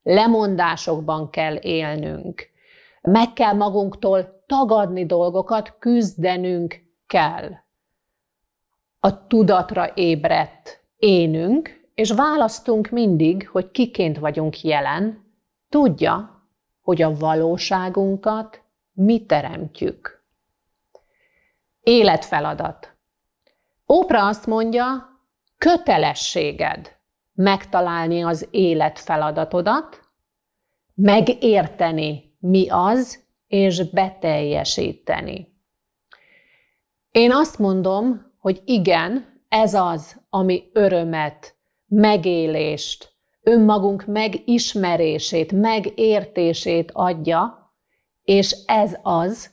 lemondásokban 0.02 1.30
kell 1.30 1.56
élnünk, 1.60 2.48
meg 3.02 3.32
kell 3.32 3.54
magunktól 3.54 4.44
tagadni 4.46 5.06
dolgokat, 5.06 5.76
küzdenünk 5.78 6.82
kell. 7.06 7.50
A 8.98 9.26
tudatra 9.26 9.92
ébredt 9.94 10.79
énünk, 11.00 11.88
és 11.94 12.10
választunk 12.10 12.88
mindig, 12.88 13.48
hogy 13.48 13.70
kiként 13.70 14.18
vagyunk 14.18 14.62
jelen, 14.62 15.24
tudja, 15.68 16.44
hogy 16.80 17.02
a 17.02 17.16
valóságunkat 17.16 18.62
mi 18.92 19.26
teremtjük. 19.26 20.24
Életfeladat. 21.82 22.96
Ópra 23.92 24.26
azt 24.26 24.46
mondja, 24.46 25.08
kötelességed 25.58 26.96
megtalálni 27.32 28.22
az 28.22 28.48
életfeladatodat, 28.50 30.00
megérteni, 30.94 32.36
mi 32.38 32.66
az, 32.68 33.24
és 33.46 33.90
beteljesíteni. 33.90 35.48
Én 37.10 37.32
azt 37.32 37.58
mondom, 37.58 38.32
hogy 38.38 38.62
igen, 38.64 39.39
ez 39.50 39.74
az, 39.74 40.20
ami 40.28 40.70
örömet, 40.72 41.56
megélést, 41.86 43.12
önmagunk 43.42 44.06
megismerését, 44.06 45.52
megértését 45.52 46.90
adja, 46.92 47.72
és 48.22 48.56
ez 48.66 48.98
az, 49.02 49.50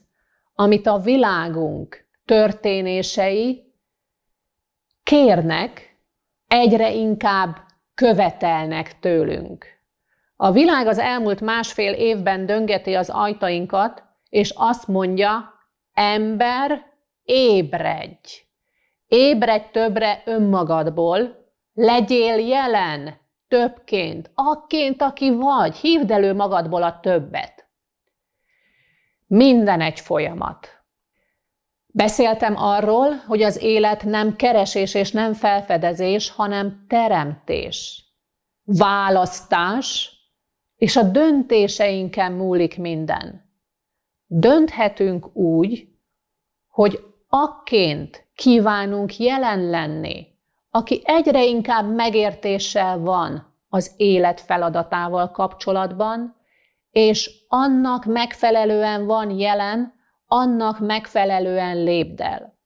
amit 0.54 0.86
a 0.86 0.98
világunk 0.98 2.08
történései 2.24 3.72
kérnek, 5.02 5.98
egyre 6.46 6.92
inkább 6.92 7.56
követelnek 7.94 8.98
tőlünk. 8.98 9.66
A 10.36 10.52
világ 10.52 10.86
az 10.86 10.98
elmúlt 10.98 11.40
másfél 11.40 11.92
évben 11.92 12.46
döngeti 12.46 12.94
az 12.94 13.10
ajtainkat, 13.10 14.02
és 14.28 14.52
azt 14.56 14.88
mondja, 14.88 15.54
ember, 15.92 16.82
ébredj! 17.22 18.47
Ébredj 19.08 19.64
többre 19.72 20.22
önmagadból, 20.24 21.46
legyél 21.74 22.38
jelen 22.38 23.20
többként, 23.48 24.30
akként, 24.34 25.02
aki 25.02 25.30
vagy, 25.30 25.76
hívd 25.76 26.10
elő 26.10 26.34
magadból 26.34 26.82
a 26.82 27.00
többet. 27.00 27.68
Minden 29.26 29.80
egy 29.80 30.00
folyamat. 30.00 30.68
Beszéltem 31.86 32.56
arról, 32.56 33.14
hogy 33.26 33.42
az 33.42 33.62
élet 33.62 34.04
nem 34.04 34.36
keresés 34.36 34.94
és 34.94 35.10
nem 35.12 35.34
felfedezés, 35.34 36.30
hanem 36.30 36.84
teremtés, 36.88 38.04
választás, 38.64 40.12
és 40.76 40.96
a 40.96 41.02
döntéseinken 41.02 42.32
múlik 42.32 42.78
minden. 42.78 43.52
Dönthetünk 44.26 45.36
úgy, 45.36 45.88
hogy 46.66 47.00
akként 47.28 48.27
kívánunk 48.38 49.16
jelen 49.16 49.70
lenni, 49.70 50.26
aki 50.70 51.02
egyre 51.04 51.44
inkább 51.44 51.94
megértéssel 51.94 52.98
van 52.98 53.54
az 53.68 53.94
élet 53.96 54.40
feladatával 54.40 55.30
kapcsolatban, 55.30 56.36
és 56.90 57.30
annak 57.48 58.04
megfelelően 58.04 59.06
van 59.06 59.30
jelen, 59.30 59.92
annak 60.26 60.78
megfelelően 60.80 61.82
lépd 61.82 62.20
el. 62.20 62.58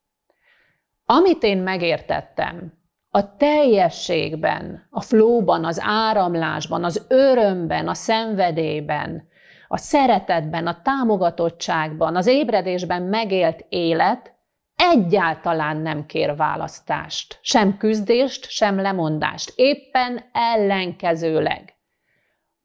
Amit 1.07 1.43
én 1.43 1.59
megértettem, 1.59 2.73
a 3.11 3.37
teljességben, 3.37 4.87
a 4.91 5.01
flóban, 5.01 5.65
az 5.65 5.81
áramlásban, 5.85 6.85
az 6.85 7.07
örömben, 7.09 7.89
a 7.89 7.95
szenvedélyben, 7.95 9.29
a 9.69 9.77
szeretetben, 9.77 10.67
a 10.67 10.83
támogatottságban, 10.83 12.17
az 12.17 12.27
ébredésben 12.27 13.03
megélt 13.03 13.65
élet 13.69 14.32
egyáltalán 14.77 15.77
nem 15.77 16.07
kér 16.07 16.37
választást, 16.37 17.39
sem 17.43 17.77
küzdést, 17.77 18.51
sem 18.51 18.81
lemondást, 18.81 19.53
éppen 19.57 20.25
ellenkezőleg. 20.33 21.75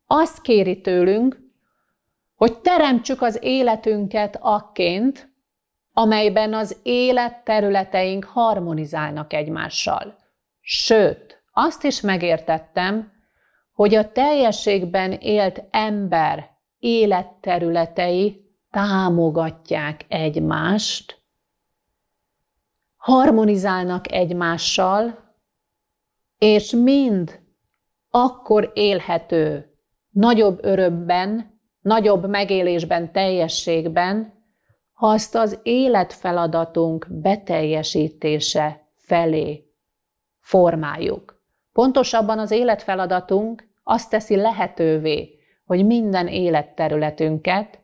Azt 0.05 0.41
kéri 0.41 0.81
tőlünk, 0.81 1.39
hogy 2.35 2.59
teremtsük 2.59 3.21
az 3.21 3.39
életünket 3.41 4.37
akként, 4.41 5.35
amelyben 5.93 6.53
az 6.53 6.79
életterületeink 6.83 8.23
harmonizálnak 8.23 9.33
egymással. 9.33 10.17
Sőt, 10.61 11.43
azt 11.53 11.83
is 11.83 12.01
megértettem, 12.01 13.11
hogy 13.73 13.95
a 13.95 14.11
teljességben 14.11 15.11
élt 15.11 15.63
ember 15.71 16.49
életterületei 16.79 18.41
támogatják 18.71 20.05
egymást, 20.07 21.16
harmonizálnak 23.07 24.11
egymással, 24.11 25.33
és 26.37 26.71
mind 26.71 27.39
akkor 28.09 28.71
élhető 28.73 29.73
nagyobb 30.09 30.65
örömben, 30.65 31.59
nagyobb 31.81 32.29
megélésben, 32.29 33.11
teljességben, 33.11 34.33
ha 34.93 35.07
azt 35.07 35.35
az 35.35 35.59
életfeladatunk 35.63 37.07
beteljesítése 37.09 38.87
felé 38.95 39.63
formáljuk. 40.39 41.41
Pontosabban 41.73 42.39
az 42.39 42.51
életfeladatunk 42.51 43.67
azt 43.83 44.09
teszi 44.09 44.35
lehetővé, 44.35 45.39
hogy 45.65 45.85
minden 45.85 46.27
életterületünket, 46.27 47.79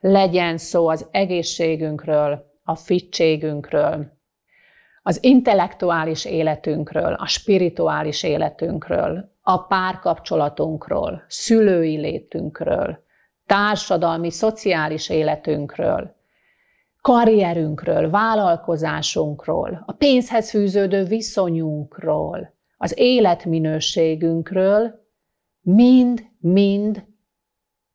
legyen 0.00 0.58
szó 0.58 0.88
az 0.88 1.06
egészségünkről, 1.10 2.44
a 2.64 2.74
fittségünkről, 2.74 4.18
az 5.10 5.24
intellektuális 5.24 6.24
életünkről, 6.24 7.12
a 7.12 7.26
spirituális 7.26 8.22
életünkről, 8.22 9.36
a 9.42 9.66
párkapcsolatunkról, 9.66 11.24
szülői 11.28 11.96
létünkről, 11.96 13.04
társadalmi, 13.46 14.30
szociális 14.30 15.08
életünkről, 15.08 16.14
karrierünkről, 17.00 18.10
vállalkozásunkról, 18.10 19.82
a 19.86 19.92
pénzhez 19.92 20.50
fűződő 20.50 21.04
viszonyunkról, 21.04 22.54
az 22.76 22.98
életminőségünkről, 22.98 25.06
mind-mind 25.60 27.04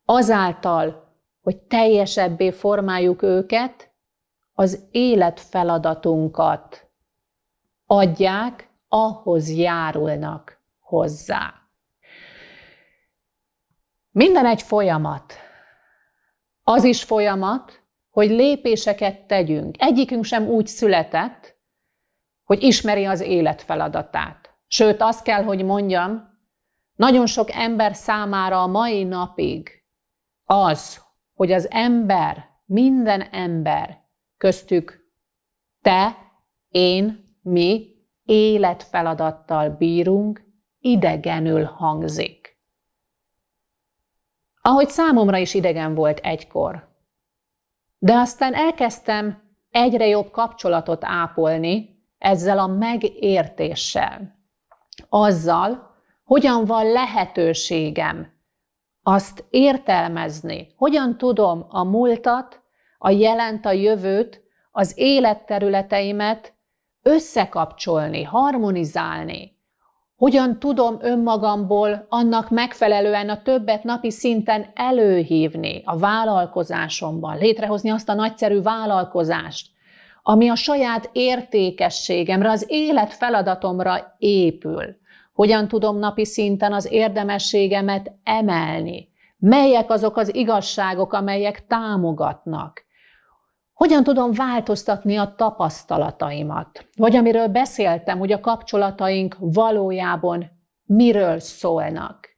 azáltal, 0.04 1.14
hogy 1.42 1.56
teljesebbé 1.56 2.50
formáljuk 2.50 3.22
őket, 3.22 3.90
az 4.52 4.86
életfeladatunkat 4.90 6.85
adják, 7.86 8.68
ahhoz 8.88 9.50
járulnak 9.50 10.60
hozzá. 10.80 11.54
Minden 14.10 14.46
egy 14.46 14.62
folyamat. 14.62 15.34
Az 16.62 16.84
is 16.84 17.02
folyamat, 17.02 17.82
hogy 18.10 18.30
lépéseket 18.30 19.26
tegyünk. 19.26 19.74
Egyikünk 19.78 20.24
sem 20.24 20.46
úgy 20.46 20.66
született, 20.66 21.56
hogy 22.44 22.62
ismeri 22.62 23.04
az 23.04 23.20
élet 23.20 23.62
feladatát. 23.62 24.54
Sőt, 24.66 25.00
azt 25.00 25.22
kell, 25.22 25.42
hogy 25.42 25.64
mondjam, 25.64 26.34
nagyon 26.94 27.26
sok 27.26 27.50
ember 27.50 27.94
számára 27.94 28.62
a 28.62 28.66
mai 28.66 29.04
napig 29.04 29.84
az, 30.44 31.02
hogy 31.34 31.52
az 31.52 31.70
ember, 31.70 32.48
minden 32.64 33.20
ember, 33.20 34.04
köztük 34.36 35.10
te, 35.82 36.16
én, 36.68 37.25
mi 37.46 37.94
életfeladattal 38.24 39.70
bírunk, 39.70 40.44
idegenül 40.78 41.64
hangzik. 41.64 42.58
Ahogy 44.62 44.88
számomra 44.88 45.36
is 45.36 45.54
idegen 45.54 45.94
volt 45.94 46.18
egykor. 46.18 46.88
De 47.98 48.14
aztán 48.14 48.54
elkezdtem 48.54 49.42
egyre 49.70 50.06
jobb 50.06 50.30
kapcsolatot 50.30 51.04
ápolni 51.04 52.04
ezzel 52.18 52.58
a 52.58 52.66
megértéssel. 52.66 54.38
Azzal, 55.08 55.94
hogyan 56.24 56.64
van 56.64 56.92
lehetőségem 56.92 58.34
azt 59.02 59.44
értelmezni, 59.50 60.74
hogyan 60.76 61.18
tudom 61.18 61.66
a 61.68 61.84
múltat, 61.84 62.60
a 62.98 63.10
jelent, 63.10 63.66
a 63.66 63.72
jövőt, 63.72 64.42
az 64.70 64.92
életterületeimet 64.96 66.55
összekapcsolni, 67.06 68.22
harmonizálni, 68.22 69.54
hogyan 70.16 70.58
tudom 70.58 70.96
önmagamból 71.00 72.06
annak 72.08 72.50
megfelelően 72.50 73.28
a 73.28 73.42
többet 73.42 73.84
napi 73.84 74.10
szinten 74.10 74.66
előhívni 74.74 75.82
a 75.84 75.98
vállalkozásomban, 75.98 77.38
létrehozni 77.38 77.90
azt 77.90 78.08
a 78.08 78.14
nagyszerű 78.14 78.62
vállalkozást, 78.62 79.70
ami 80.22 80.48
a 80.48 80.54
saját 80.54 81.10
értékességemre, 81.12 82.50
az 82.50 82.64
élet 82.68 83.12
feladatomra 83.12 84.14
épül. 84.18 84.96
Hogyan 85.32 85.68
tudom 85.68 85.98
napi 85.98 86.24
szinten 86.24 86.72
az 86.72 86.92
érdemességemet 86.92 88.12
emelni? 88.24 89.08
Melyek 89.38 89.90
azok 89.90 90.16
az 90.16 90.34
igazságok, 90.34 91.12
amelyek 91.12 91.66
támogatnak? 91.66 92.85
Hogyan 93.76 94.04
tudom 94.04 94.32
változtatni 94.32 95.16
a 95.16 95.34
tapasztalataimat? 95.36 96.86
Vagy 96.96 97.16
amiről 97.16 97.48
beszéltem, 97.48 98.18
hogy 98.18 98.32
a 98.32 98.40
kapcsolataink 98.40 99.36
valójában 99.38 100.50
miről 100.84 101.38
szólnak. 101.38 102.28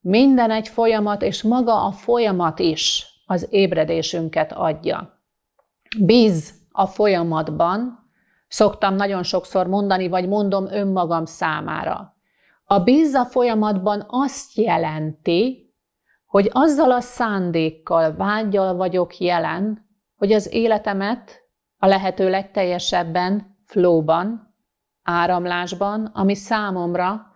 Minden 0.00 0.50
egy 0.50 0.68
folyamat, 0.68 1.22
és 1.22 1.42
maga 1.42 1.84
a 1.84 1.90
folyamat 1.90 2.58
is 2.58 3.06
az 3.26 3.46
ébredésünket 3.50 4.52
adja. 4.52 5.22
Bíz 5.98 6.54
a 6.70 6.86
folyamatban, 6.86 8.10
szoktam 8.48 8.94
nagyon 8.94 9.22
sokszor 9.22 9.66
mondani, 9.66 10.08
vagy 10.08 10.28
mondom 10.28 10.66
önmagam 10.66 11.24
számára. 11.24 12.16
A 12.64 12.78
bíz 12.78 13.14
a 13.14 13.24
folyamatban 13.24 14.06
azt 14.08 14.54
jelenti, 14.54 15.72
hogy 16.26 16.50
azzal 16.52 16.92
a 16.92 17.00
szándékkal, 17.00 18.14
vágyal 18.16 18.74
vagyok 18.74 19.18
jelen, 19.18 19.88
hogy 20.20 20.32
az 20.32 20.52
életemet 20.52 21.40
a 21.78 21.86
lehető 21.86 22.30
legteljesebben 22.30 23.56
flóban, 23.66 24.54
áramlásban, 25.02 26.04
ami 26.04 26.34
számomra 26.34 27.26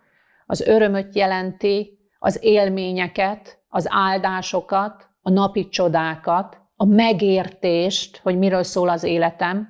az 0.47 0.61
örömöt 0.61 1.14
jelenti, 1.14 1.99
az 2.18 2.39
élményeket, 2.43 3.59
az 3.68 3.87
áldásokat, 3.89 5.09
a 5.22 5.30
napi 5.30 5.68
csodákat, 5.68 6.61
a 6.76 6.85
megértést, 6.85 8.20
hogy 8.22 8.39
miről 8.39 8.62
szól 8.62 8.89
az 8.89 9.03
életem, 9.03 9.68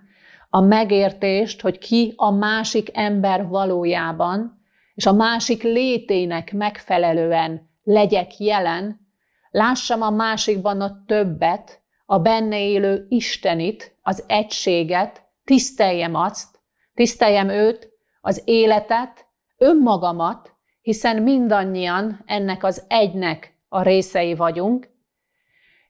a 0.50 0.60
megértést, 0.60 1.60
hogy 1.60 1.78
ki 1.78 2.12
a 2.16 2.30
másik 2.30 2.96
ember 2.96 3.48
valójában, 3.48 4.62
és 4.94 5.06
a 5.06 5.12
másik 5.12 5.62
létének 5.62 6.52
megfelelően 6.52 7.70
legyek 7.82 8.38
jelen, 8.38 9.00
lássam 9.50 10.02
a 10.02 10.10
másikban 10.10 10.80
a 10.80 11.04
többet, 11.06 11.82
a 12.05 12.18
benne 12.18 12.61
élő 12.61 13.07
Istenit, 13.09 13.96
az 14.02 14.24
egységet, 14.26 15.22
tiszteljem 15.44 16.14
azt, 16.14 16.61
tiszteljem 16.94 17.48
őt, 17.48 17.88
az 18.20 18.42
életet, 18.44 19.26
önmagamat, 19.57 20.52
hiszen 20.80 21.22
mindannyian 21.22 22.22
ennek 22.26 22.64
az 22.64 22.84
egynek 22.88 23.59
a 23.68 23.82
részei 23.82 24.34
vagyunk, 24.34 24.88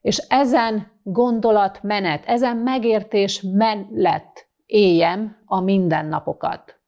és 0.01 0.17
ezen 0.17 0.91
gondolatmenet, 1.03 2.25
ezen 2.25 2.57
megértés 2.57 3.41
mellett 3.41 4.47
éljem 4.65 5.43
a 5.45 5.59
mindennapokat. 5.59 6.79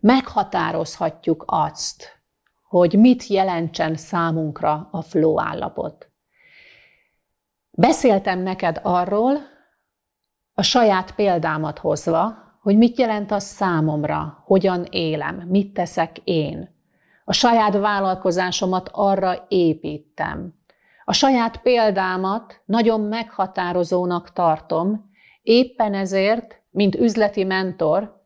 Meghatározhatjuk 0.00 1.44
azt, 1.46 2.22
hogy 2.68 2.98
mit 2.98 3.26
jelentsen 3.26 3.96
számunkra 3.96 4.88
a 4.90 5.02
flow 5.02 5.40
állapot. 5.40 6.10
Beszéltem 7.78 8.38
neked 8.38 8.80
arról, 8.82 9.36
a 10.54 10.62
saját 10.62 11.14
példámat 11.14 11.78
hozva, 11.78 12.34
hogy 12.62 12.76
mit 12.76 12.98
jelent 12.98 13.30
az 13.30 13.44
számomra, 13.44 14.42
hogyan 14.44 14.84
élem, 14.90 15.42
mit 15.48 15.72
teszek 15.72 16.18
én. 16.24 16.74
A 17.24 17.32
saját 17.32 17.78
vállalkozásomat 17.78 18.88
arra 18.92 19.46
építem. 19.48 20.54
A 21.04 21.12
saját 21.12 21.62
példámat 21.62 22.62
nagyon 22.64 23.00
meghatározónak 23.00 24.32
tartom, 24.32 25.10
éppen 25.42 25.94
ezért, 25.94 26.62
mint 26.70 26.94
üzleti 26.94 27.44
mentor, 27.44 28.22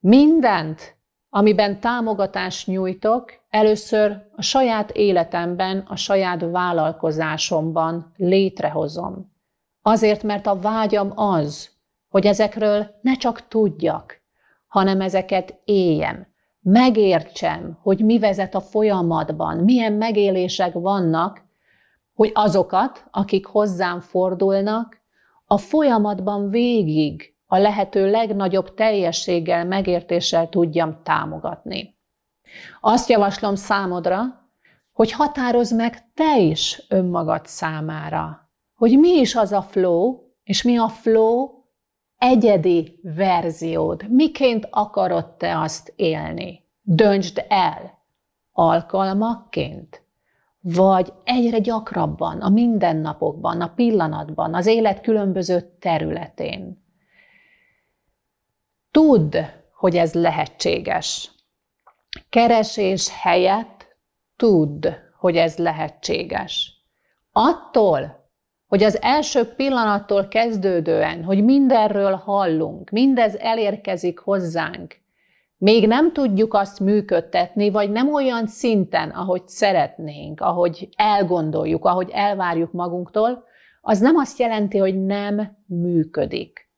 mindent, 0.00 0.96
amiben 1.36 1.80
támogatást 1.80 2.66
nyújtok, 2.66 3.32
először 3.50 4.26
a 4.36 4.42
saját 4.42 4.90
életemben, 4.90 5.84
a 5.88 5.96
saját 5.96 6.40
vállalkozásomban 6.50 8.12
létrehozom. 8.16 9.32
Azért, 9.82 10.22
mert 10.22 10.46
a 10.46 10.60
vágyam 10.60 11.12
az, 11.18 11.70
hogy 12.08 12.26
ezekről 12.26 12.86
ne 13.00 13.16
csak 13.16 13.48
tudjak, 13.48 14.22
hanem 14.66 15.00
ezeket 15.00 15.60
éljem, 15.64 16.26
megértsem, 16.60 17.78
hogy 17.82 18.04
mi 18.04 18.18
vezet 18.18 18.54
a 18.54 18.60
folyamatban, 18.60 19.56
milyen 19.56 19.92
megélések 19.92 20.72
vannak, 20.72 21.42
hogy 22.14 22.30
azokat, 22.34 23.04
akik 23.10 23.46
hozzám 23.46 24.00
fordulnak, 24.00 25.00
a 25.46 25.58
folyamatban 25.58 26.50
végig 26.50 27.33
a 27.54 27.58
lehető 27.58 28.10
legnagyobb 28.10 28.74
teljességgel, 28.74 29.64
megértéssel 29.64 30.48
tudjam 30.48 31.02
támogatni. 31.02 31.98
Azt 32.80 33.08
javaslom 33.08 33.54
számodra, 33.54 34.20
hogy 34.92 35.12
határozz 35.12 35.72
meg 35.72 36.12
te 36.14 36.38
is 36.38 36.82
önmagad 36.88 37.46
számára, 37.46 38.50
hogy 38.74 38.98
mi 38.98 39.08
is 39.08 39.34
az 39.34 39.52
a 39.52 39.62
flow, 39.62 40.18
és 40.44 40.62
mi 40.62 40.78
a 40.78 40.88
flow 40.88 41.48
egyedi 42.18 43.00
verziód, 43.02 44.08
miként 44.08 44.68
akarod 44.70 45.26
te 45.36 45.60
azt 45.60 45.92
élni. 45.96 46.64
Döntsd 46.82 47.44
el 47.48 47.98
alkalmakként, 48.52 50.02
vagy 50.60 51.12
egyre 51.24 51.58
gyakrabban, 51.58 52.40
a 52.40 52.48
mindennapokban, 52.48 53.60
a 53.60 53.72
pillanatban, 53.74 54.54
az 54.54 54.66
élet 54.66 55.00
különböző 55.00 55.76
területén. 55.78 56.83
Tudd, 58.94 59.36
hogy 59.76 59.96
ez 59.96 60.12
lehetséges. 60.14 61.30
Keresés 62.28 63.20
helyett 63.20 63.96
tudd, 64.36 64.86
hogy 65.18 65.36
ez 65.36 65.56
lehetséges. 65.56 66.72
Attól, 67.32 68.30
hogy 68.66 68.82
az 68.82 69.02
első 69.02 69.44
pillanattól 69.44 70.28
kezdődően, 70.28 71.24
hogy 71.24 71.44
mindenről 71.44 72.14
hallunk, 72.14 72.90
mindez 72.90 73.36
elérkezik 73.36 74.18
hozzánk, 74.18 74.96
még 75.56 75.86
nem 75.86 76.12
tudjuk 76.12 76.54
azt 76.54 76.80
működtetni, 76.80 77.70
vagy 77.70 77.90
nem 77.90 78.12
olyan 78.12 78.46
szinten, 78.46 79.10
ahogy 79.10 79.48
szeretnénk, 79.48 80.40
ahogy 80.40 80.88
elgondoljuk, 80.96 81.84
ahogy 81.84 82.10
elvárjuk 82.10 82.72
magunktól, 82.72 83.44
az 83.80 84.00
nem 84.00 84.16
azt 84.16 84.38
jelenti, 84.38 84.78
hogy 84.78 85.04
nem 85.04 85.56
működik. 85.66 86.68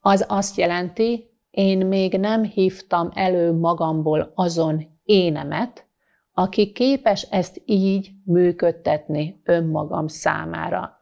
Az 0.00 0.24
azt 0.28 0.56
jelenti, 0.56 1.34
én 1.56 1.86
még 1.86 2.18
nem 2.18 2.44
hívtam 2.44 3.10
elő 3.14 3.52
magamból 3.52 4.32
azon 4.34 4.98
énemet, 5.04 5.86
aki 6.32 6.72
képes 6.72 7.22
ezt 7.22 7.62
így 7.64 8.10
működtetni 8.24 9.40
önmagam 9.44 10.06
számára. 10.06 11.00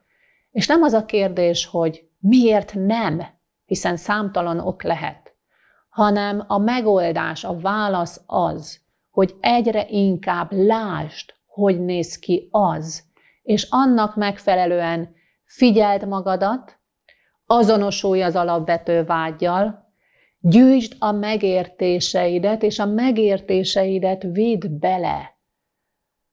És 0.50 0.66
nem 0.66 0.82
az 0.82 0.92
a 0.92 1.04
kérdés, 1.04 1.66
hogy 1.66 2.08
miért 2.18 2.74
nem, 2.74 3.22
hiszen 3.64 3.96
számtalan 3.96 4.58
ok 4.58 4.82
lehet, 4.82 5.34
hanem 5.88 6.44
a 6.46 6.58
megoldás, 6.58 7.44
a 7.44 7.58
válasz 7.58 8.22
az, 8.26 8.80
hogy 9.10 9.34
egyre 9.40 9.86
inkább 9.88 10.52
lásd, 10.52 11.34
hogy 11.46 11.84
néz 11.84 12.18
ki 12.18 12.48
az, 12.50 13.04
és 13.42 13.66
annak 13.70 14.16
megfelelően 14.16 15.14
figyeld 15.44 16.08
magadat, 16.08 16.78
azonosulj 17.46 18.22
az 18.22 18.36
alapvető 18.36 19.04
vágyjal, 19.04 19.83
gyűjtsd 20.46 20.96
a 20.98 21.12
megértéseidet, 21.12 22.62
és 22.62 22.78
a 22.78 22.86
megértéseidet 22.86 24.22
vidd 24.22 24.78
bele 24.78 25.36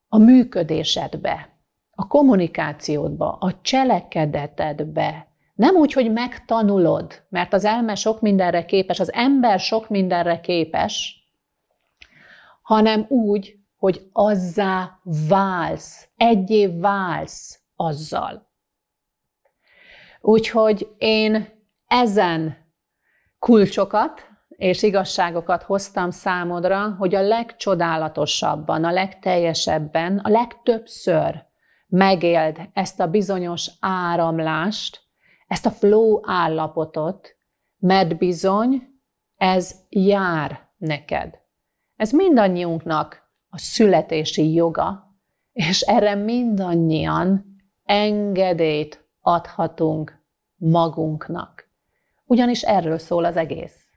a 0.07 0.17
működésedbe, 0.17 1.49
a 1.91 2.07
kommunikációdba, 2.07 3.37
a 3.39 3.61
cselekedetedbe. 3.61 5.27
Nem 5.55 5.75
úgy, 5.75 5.93
hogy 5.93 6.11
megtanulod, 6.11 7.23
mert 7.29 7.53
az 7.53 7.65
elme 7.65 7.95
sok 7.95 8.21
mindenre 8.21 8.65
képes, 8.65 8.99
az 8.99 9.13
ember 9.13 9.59
sok 9.59 9.89
mindenre 9.89 10.39
képes, 10.39 11.23
hanem 12.61 13.05
úgy, 13.09 13.59
hogy 13.77 14.09
azzá 14.11 14.99
válsz, 15.27 16.09
egyé 16.17 16.67
válsz 16.67 17.59
azzal. 17.75 18.49
Úgyhogy 20.21 20.87
én 20.97 21.47
ezen 21.87 22.60
kulcsokat 23.41 24.29
és 24.47 24.83
igazságokat 24.83 25.63
hoztam 25.63 26.09
számodra, 26.09 26.95
hogy 26.99 27.15
a 27.15 27.21
legcsodálatosabban, 27.21 28.83
a 28.83 28.91
legteljesebben, 28.91 30.17
a 30.17 30.29
legtöbbször 30.29 31.45
megéld 31.87 32.57
ezt 32.73 32.99
a 32.99 33.07
bizonyos 33.07 33.71
áramlást, 33.79 34.99
ezt 35.47 35.65
a 35.65 35.71
flow 35.71 36.19
állapotot, 36.23 37.35
mert 37.77 38.17
bizony 38.17 38.81
ez 39.35 39.75
jár 39.89 40.69
neked. 40.77 41.39
Ez 41.95 42.11
mindannyiunknak 42.11 43.29
a 43.49 43.57
születési 43.57 44.53
joga, 44.53 45.15
és 45.51 45.81
erre 45.81 46.15
mindannyian 46.15 47.45
engedélyt 47.83 49.07
adhatunk 49.19 50.23
magunknak. 50.55 51.70
Ugyanis 52.31 52.61
erről 52.61 52.97
szól 52.97 53.25
az 53.25 53.35
egész. 53.37 53.87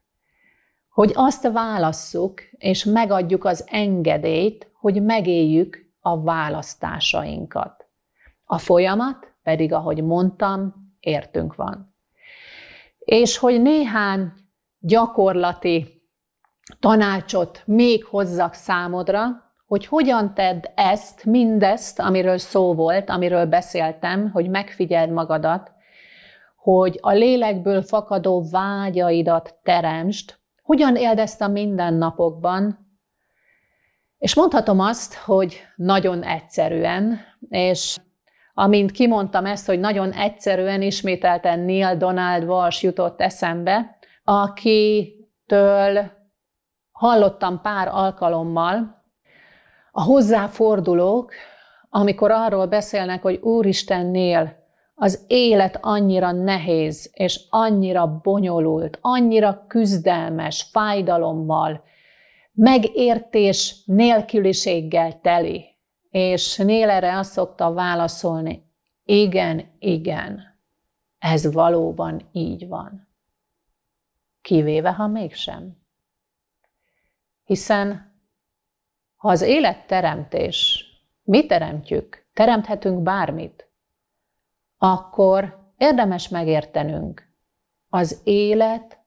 Hogy 0.89 1.11
azt 1.15 1.53
válasszuk, 1.53 2.41
és 2.51 2.85
megadjuk 2.85 3.45
az 3.45 3.65
engedélyt, 3.67 4.71
hogy 4.81 5.03
megéljük 5.03 5.79
a 6.01 6.23
választásainkat. 6.23 7.87
A 8.45 8.59
folyamat 8.59 9.35
pedig, 9.43 9.73
ahogy 9.73 10.03
mondtam, 10.03 10.75
értünk 11.01 11.55
van. 11.55 11.95
És 12.99 13.39
hogy 13.39 13.63
néhány 13.63 14.33
gyakorlati 14.79 16.03
tanácsot 16.81 17.63
még 17.67 18.05
hozzak 18.05 18.55
számodra, 18.55 19.53
hogy 19.67 19.87
hogyan 19.87 20.35
tedd 20.35 20.65
ezt, 20.75 21.25
mindezt, 21.25 22.01
amiről 22.01 22.39
szó 22.39 22.75
volt, 22.75 23.11
amiről 23.11 23.47
beszéltem, 23.47 24.31
hogy 24.31 24.49
megfigyeld 24.49 25.11
magadat, 25.11 25.74
hogy 26.65 26.99
a 27.03 27.13
lélekből 27.13 27.83
fakadó 27.83 28.45
vágyaidat 28.51 29.55
teremtsd, 29.63 30.35
hogyan 30.63 30.97
éld 30.97 31.19
ezt 31.19 31.41
a 31.41 31.49
mindennapokban, 31.49 32.79
és 34.19 34.35
mondhatom 34.35 34.81
azt, 34.81 35.15
hogy 35.15 35.61
nagyon 35.77 36.23
egyszerűen, 36.23 37.21
és 37.49 37.97
amint 38.55 38.91
kimondtam 38.91 39.47
ezt, 39.47 39.67
hogy 39.67 39.81
nagyon 39.81 40.13
egyszerűen 40.13 40.83
ismételten 40.83 41.61
Neil 41.61 41.97
Donald 41.97 42.45
Walsh 42.45 42.85
jutott 42.85 43.21
eszembe, 43.21 43.99
akitől 44.25 46.11
hallottam 46.93 47.61
pár 47.61 47.89
alkalommal, 47.89 49.03
a 49.93 50.03
hozzáfordulók, 50.03 51.33
amikor 51.91 52.31
arról 52.31 52.67
beszélnek, 52.67 53.23
hogy 53.23 53.39
Úristennél 53.43 54.64
az 54.95 55.25
élet 55.27 55.79
annyira 55.81 56.33
nehéz, 56.33 57.11
és 57.13 57.47
annyira 57.51 58.21
bonyolult, 58.23 58.99
annyira 59.01 59.65
küzdelmes, 59.67 60.63
fájdalommal, 60.63 61.85
megértés 62.53 63.83
nélküliséggel 63.87 65.21
teli. 65.21 65.65
És 66.11 66.57
Nél 66.57 66.91
erre 66.91 67.19
azt 67.19 67.33
szokta 67.33 67.73
válaszolni, 67.73 68.73
igen, 69.05 69.77
igen, 69.79 70.41
ez 71.19 71.53
valóban 71.53 72.29
így 72.33 72.69
van. 72.69 73.09
Kivéve, 74.41 74.93
ha 74.93 75.07
mégsem. 75.07 75.77
Hiszen 77.45 78.13
ha 79.17 79.29
az 79.29 79.41
élet 79.41 79.87
teremtés, 79.87 80.87
mi 81.23 81.47
teremtjük, 81.47 82.27
teremthetünk 82.33 83.03
bármit, 83.03 83.64
akkor 84.85 85.59
érdemes 85.77 86.29
megértenünk, 86.29 87.29
az 87.89 88.21
élet 88.25 88.99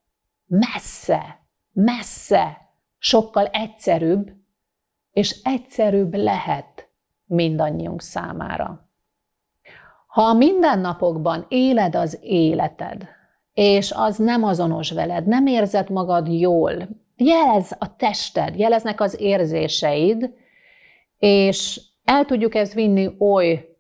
messze, 0.46 1.40
messze, 1.74 2.58
sokkal 2.98 3.46
egyszerűbb, 3.46 4.32
és 5.12 5.40
egyszerűbb 5.44 6.14
lehet 6.14 6.90
mindannyiunk 7.26 8.02
számára. 8.02 8.90
Ha 10.08 10.22
a 10.22 10.34
mindennapokban 10.34 11.46
éled 11.50 11.96
az 11.96 12.20
életed, 12.22 13.08
és 13.54 13.92
az 13.96 14.18
nem 14.18 14.44
azonos 14.44 14.92
veled, 14.92 15.28
nem 15.28 15.46
érzed 15.46 15.90
magad 15.90 16.28
jól, 16.28 16.88
jelez 17.16 17.76
a 17.80 17.96
tested, 17.96 18.56
jeleznek 18.56 19.02
az 19.02 19.20
érzéseid, 19.20 20.34
és 21.18 21.82
el 22.04 22.26
tudjuk 22.26 22.56
ezt 22.56 22.74
vinni 22.74 23.16
oly 23.20 23.78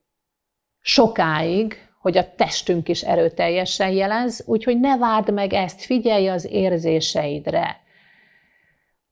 sokáig, 0.79 1.86
hogy 2.07 2.17
a 2.17 2.35
testünk 2.35 2.89
is 2.89 3.01
erőteljesen 3.01 3.89
jelez, 3.89 4.43
úgyhogy 4.45 4.79
ne 4.79 4.97
várd 4.97 5.33
meg 5.33 5.53
ezt, 5.53 5.81
figyelj 5.81 6.27
az 6.29 6.45
érzéseidre, 6.45 7.81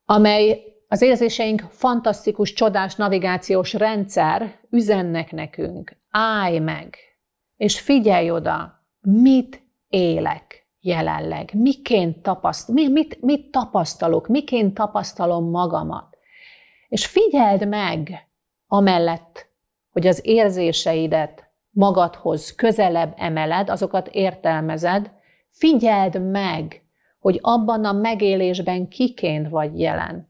amely 0.06 0.64
az 0.88 1.02
érzéseink 1.02 1.64
fantasztikus, 1.70 2.54
csodás 2.54 2.96
navigációs 2.96 3.74
rendszer 3.74 4.60
üzennek 4.70 5.32
nekünk. 5.32 5.98
Állj 6.10 6.60
meg, 6.60 6.98
és 7.58 7.80
figyelj 7.80 8.32
oda, 8.32 8.86
mit 9.02 9.62
élek 9.88 10.68
jelenleg? 10.80 11.52
Miként 11.54 12.22
tapaszt, 12.22 12.68
mi, 12.68 12.88
mit, 12.88 13.22
mit 13.22 13.52
tapasztalok? 13.52 14.28
Miként 14.28 14.74
tapasztalom 14.74 15.50
magamat? 15.50 16.18
És 16.88 17.06
figyeld 17.06 17.68
meg, 17.68 18.28
amellett, 18.68 19.50
hogy 19.92 20.08
az 20.08 20.22
érzéseidet 20.24 21.45
magadhoz 21.76 22.56
közelebb 22.56 23.14
emeled, 23.18 23.70
azokat 23.70 24.08
értelmezed, 24.08 25.12
figyeld 25.52 26.32
meg, 26.32 26.84
hogy 27.20 27.40
abban 27.42 27.86
a 27.86 27.92
megélésben 27.92 28.88
kiként 28.88 29.50
vagy 29.50 29.80
jelen. 29.80 30.30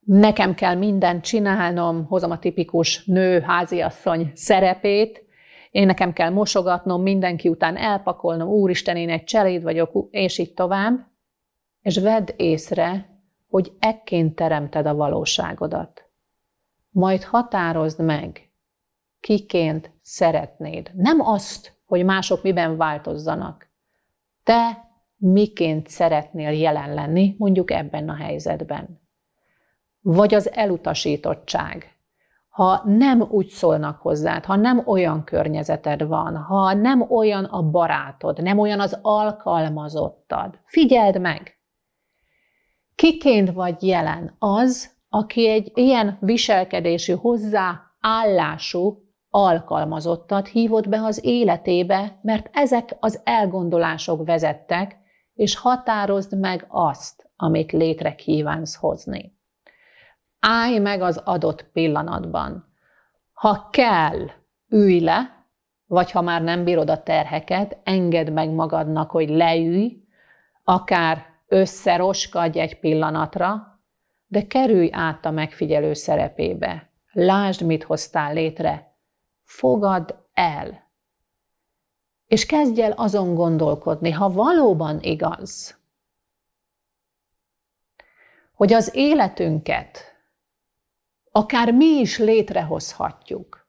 Nekem 0.00 0.54
kell 0.54 0.74
mindent 0.74 1.24
csinálnom, 1.24 2.04
hozom 2.04 2.30
a 2.30 2.38
tipikus 2.38 3.04
nő, 3.04 3.40
háziasszony 3.40 4.30
szerepét, 4.34 5.24
én 5.70 5.86
nekem 5.86 6.12
kell 6.12 6.30
mosogatnom, 6.30 7.02
mindenki 7.02 7.48
után 7.48 7.76
elpakolnom, 7.76 8.48
úristen, 8.48 8.96
én 8.96 9.10
egy 9.10 9.24
cseléd 9.24 9.62
vagyok, 9.62 10.08
és 10.10 10.38
így 10.38 10.54
tovább, 10.54 11.06
és 11.82 11.98
vedd 11.98 12.28
észre, 12.36 13.08
hogy 13.48 13.72
ekként 13.78 14.34
teremted 14.34 14.86
a 14.86 14.94
valóságodat. 14.94 16.04
Majd 16.90 17.22
határozd 17.22 18.04
meg, 18.04 18.45
kiként 19.26 19.90
szeretnéd. 20.02 20.90
Nem 20.94 21.20
azt, 21.20 21.72
hogy 21.86 22.04
mások 22.04 22.42
miben 22.42 22.76
változzanak. 22.76 23.68
Te 24.44 24.88
miként 25.16 25.88
szeretnél 25.88 26.50
jelen 26.50 26.94
lenni, 26.94 27.34
mondjuk 27.38 27.70
ebben 27.70 28.08
a 28.08 28.14
helyzetben. 28.14 29.00
Vagy 30.00 30.34
az 30.34 30.52
elutasítottság, 30.52 31.96
ha 32.48 32.82
nem 32.84 33.26
úgy 33.30 33.46
szólnak 33.46 34.00
hozzád, 34.00 34.44
ha 34.44 34.56
nem 34.56 34.82
olyan 34.84 35.24
környezeted 35.24 36.06
van, 36.06 36.36
ha 36.36 36.72
nem 36.72 37.10
olyan 37.10 37.44
a 37.44 37.62
barátod, 37.62 38.42
nem 38.42 38.58
olyan 38.58 38.80
az 38.80 38.98
alkalmazottad, 39.02 40.58
figyeld 40.64 41.20
meg! 41.20 41.58
Kiként 42.94 43.52
vagy 43.52 43.82
jelen 43.82 44.36
az, 44.38 44.90
aki 45.08 45.48
egy 45.48 45.72
ilyen 45.74 46.18
viselkedésű, 46.20 47.14
hozzáállású 47.14 49.05
alkalmazottat 49.36 50.48
hívott 50.48 50.88
be 50.88 51.02
az 51.02 51.24
életébe, 51.24 52.18
mert 52.22 52.48
ezek 52.52 52.96
az 53.00 53.20
elgondolások 53.24 54.26
vezettek, 54.26 54.96
és 55.34 55.56
határozd 55.56 56.38
meg 56.38 56.66
azt, 56.68 57.30
amit 57.36 57.72
létre 57.72 58.14
kívánsz 58.14 58.74
hozni. 58.74 59.38
Állj 60.40 60.78
meg 60.78 61.00
az 61.00 61.20
adott 61.24 61.64
pillanatban. 61.72 62.74
Ha 63.32 63.68
kell, 63.70 64.30
ülj 64.68 65.00
le, 65.00 65.46
vagy 65.86 66.10
ha 66.10 66.20
már 66.20 66.42
nem 66.42 66.64
bírod 66.64 66.90
a 66.90 67.02
terheket, 67.02 67.78
engedd 67.84 68.32
meg 68.32 68.50
magadnak, 68.50 69.10
hogy 69.10 69.28
leülj, 69.28 70.02
akár 70.64 71.24
összeroskadj 71.46 72.58
egy 72.58 72.78
pillanatra, 72.78 73.80
de 74.26 74.46
kerülj 74.46 74.88
át 74.92 75.24
a 75.24 75.30
megfigyelő 75.30 75.92
szerepébe. 75.92 76.90
Lásd, 77.12 77.62
mit 77.62 77.84
hoztál 77.84 78.32
létre. 78.32 78.95
Fogad 79.46 80.28
el. 80.32 80.90
És 82.26 82.46
kezdj 82.46 82.82
el 82.82 82.92
azon 82.92 83.34
gondolkodni, 83.34 84.10
ha 84.10 84.30
valóban 84.30 85.00
igaz, 85.00 85.78
hogy 88.52 88.72
az 88.72 88.90
életünket 88.94 89.98
akár 91.30 91.72
mi 91.72 91.84
is 91.84 92.18
létrehozhatjuk, 92.18 93.68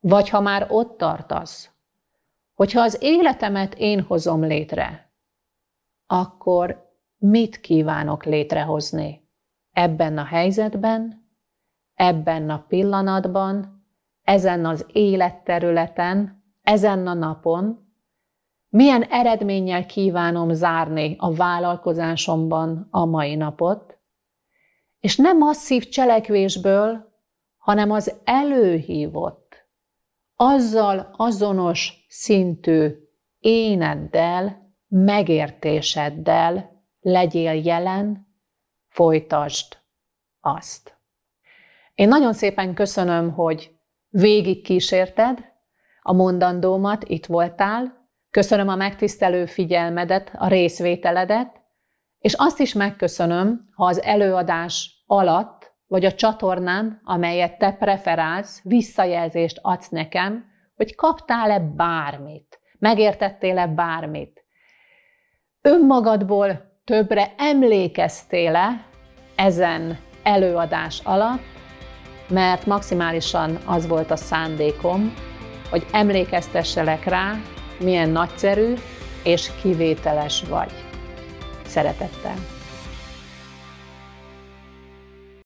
vagy 0.00 0.28
ha 0.28 0.40
már 0.40 0.66
ott 0.70 0.98
tartasz, 0.98 1.70
hogyha 2.54 2.80
az 2.80 2.98
életemet 3.00 3.74
én 3.74 4.02
hozom 4.02 4.44
létre, 4.44 5.10
akkor 6.06 6.90
mit 7.16 7.60
kívánok 7.60 8.24
létrehozni 8.24 9.28
ebben 9.72 10.18
a 10.18 10.24
helyzetben, 10.24 11.28
ebben 11.94 12.50
a 12.50 12.64
pillanatban, 12.68 13.75
ezen 14.26 14.64
az 14.64 14.86
életterületen, 14.92 16.44
ezen 16.62 17.06
a 17.06 17.14
napon, 17.14 17.90
milyen 18.68 19.02
eredménnyel 19.02 19.86
kívánom 19.86 20.52
zárni 20.52 21.16
a 21.18 21.34
vállalkozásomban 21.34 22.88
a 22.90 23.04
mai 23.04 23.34
napot, 23.34 23.98
és 25.00 25.16
nem 25.16 25.38
masszív 25.38 25.88
cselekvésből, 25.88 27.12
hanem 27.56 27.90
az 27.90 28.14
előhívott, 28.24 29.66
azzal 30.36 31.14
azonos 31.16 32.06
szintű 32.08 32.90
éneddel, 33.38 34.72
megértéseddel 34.88 36.84
legyél 37.00 37.52
jelen, 37.52 38.28
folytasd 38.88 39.76
azt. 40.40 40.98
Én 41.94 42.08
nagyon 42.08 42.32
szépen 42.32 42.74
köszönöm, 42.74 43.32
hogy 43.32 43.75
végig 44.08 44.62
kísérted 44.62 45.44
a 46.02 46.12
mondandómat, 46.12 47.04
itt 47.04 47.26
voltál, 47.26 48.08
köszönöm 48.30 48.68
a 48.68 48.76
megtisztelő 48.76 49.46
figyelmedet, 49.46 50.32
a 50.34 50.48
részvételedet, 50.48 51.60
és 52.18 52.34
azt 52.34 52.60
is 52.60 52.72
megköszönöm, 52.72 53.60
ha 53.74 53.84
az 53.84 54.02
előadás 54.02 55.02
alatt, 55.06 55.74
vagy 55.86 56.04
a 56.04 56.14
csatornán, 56.14 57.00
amelyet 57.04 57.58
te 57.58 57.72
preferálsz, 57.72 58.60
visszajelzést 58.62 59.58
adsz 59.62 59.88
nekem, 59.88 60.44
hogy 60.76 60.94
kaptál-e 60.94 61.60
bármit, 61.60 62.60
megértettél-e 62.78 63.66
bármit. 63.66 64.44
Önmagadból 65.60 66.80
többre 66.84 67.34
emlékeztél-e 67.36 68.86
ezen 69.36 69.98
előadás 70.22 71.00
alatt, 71.04 71.55
mert 72.28 72.66
maximálisan 72.66 73.58
az 73.64 73.86
volt 73.86 74.10
a 74.10 74.16
szándékom, 74.16 75.14
hogy 75.70 75.86
emlékeztesselek 75.92 77.04
rá, 77.04 77.34
milyen 77.80 78.08
nagyszerű 78.08 78.74
és 79.22 79.50
kivételes 79.62 80.42
vagy. 80.48 80.72
Szeretettel! 81.66 82.55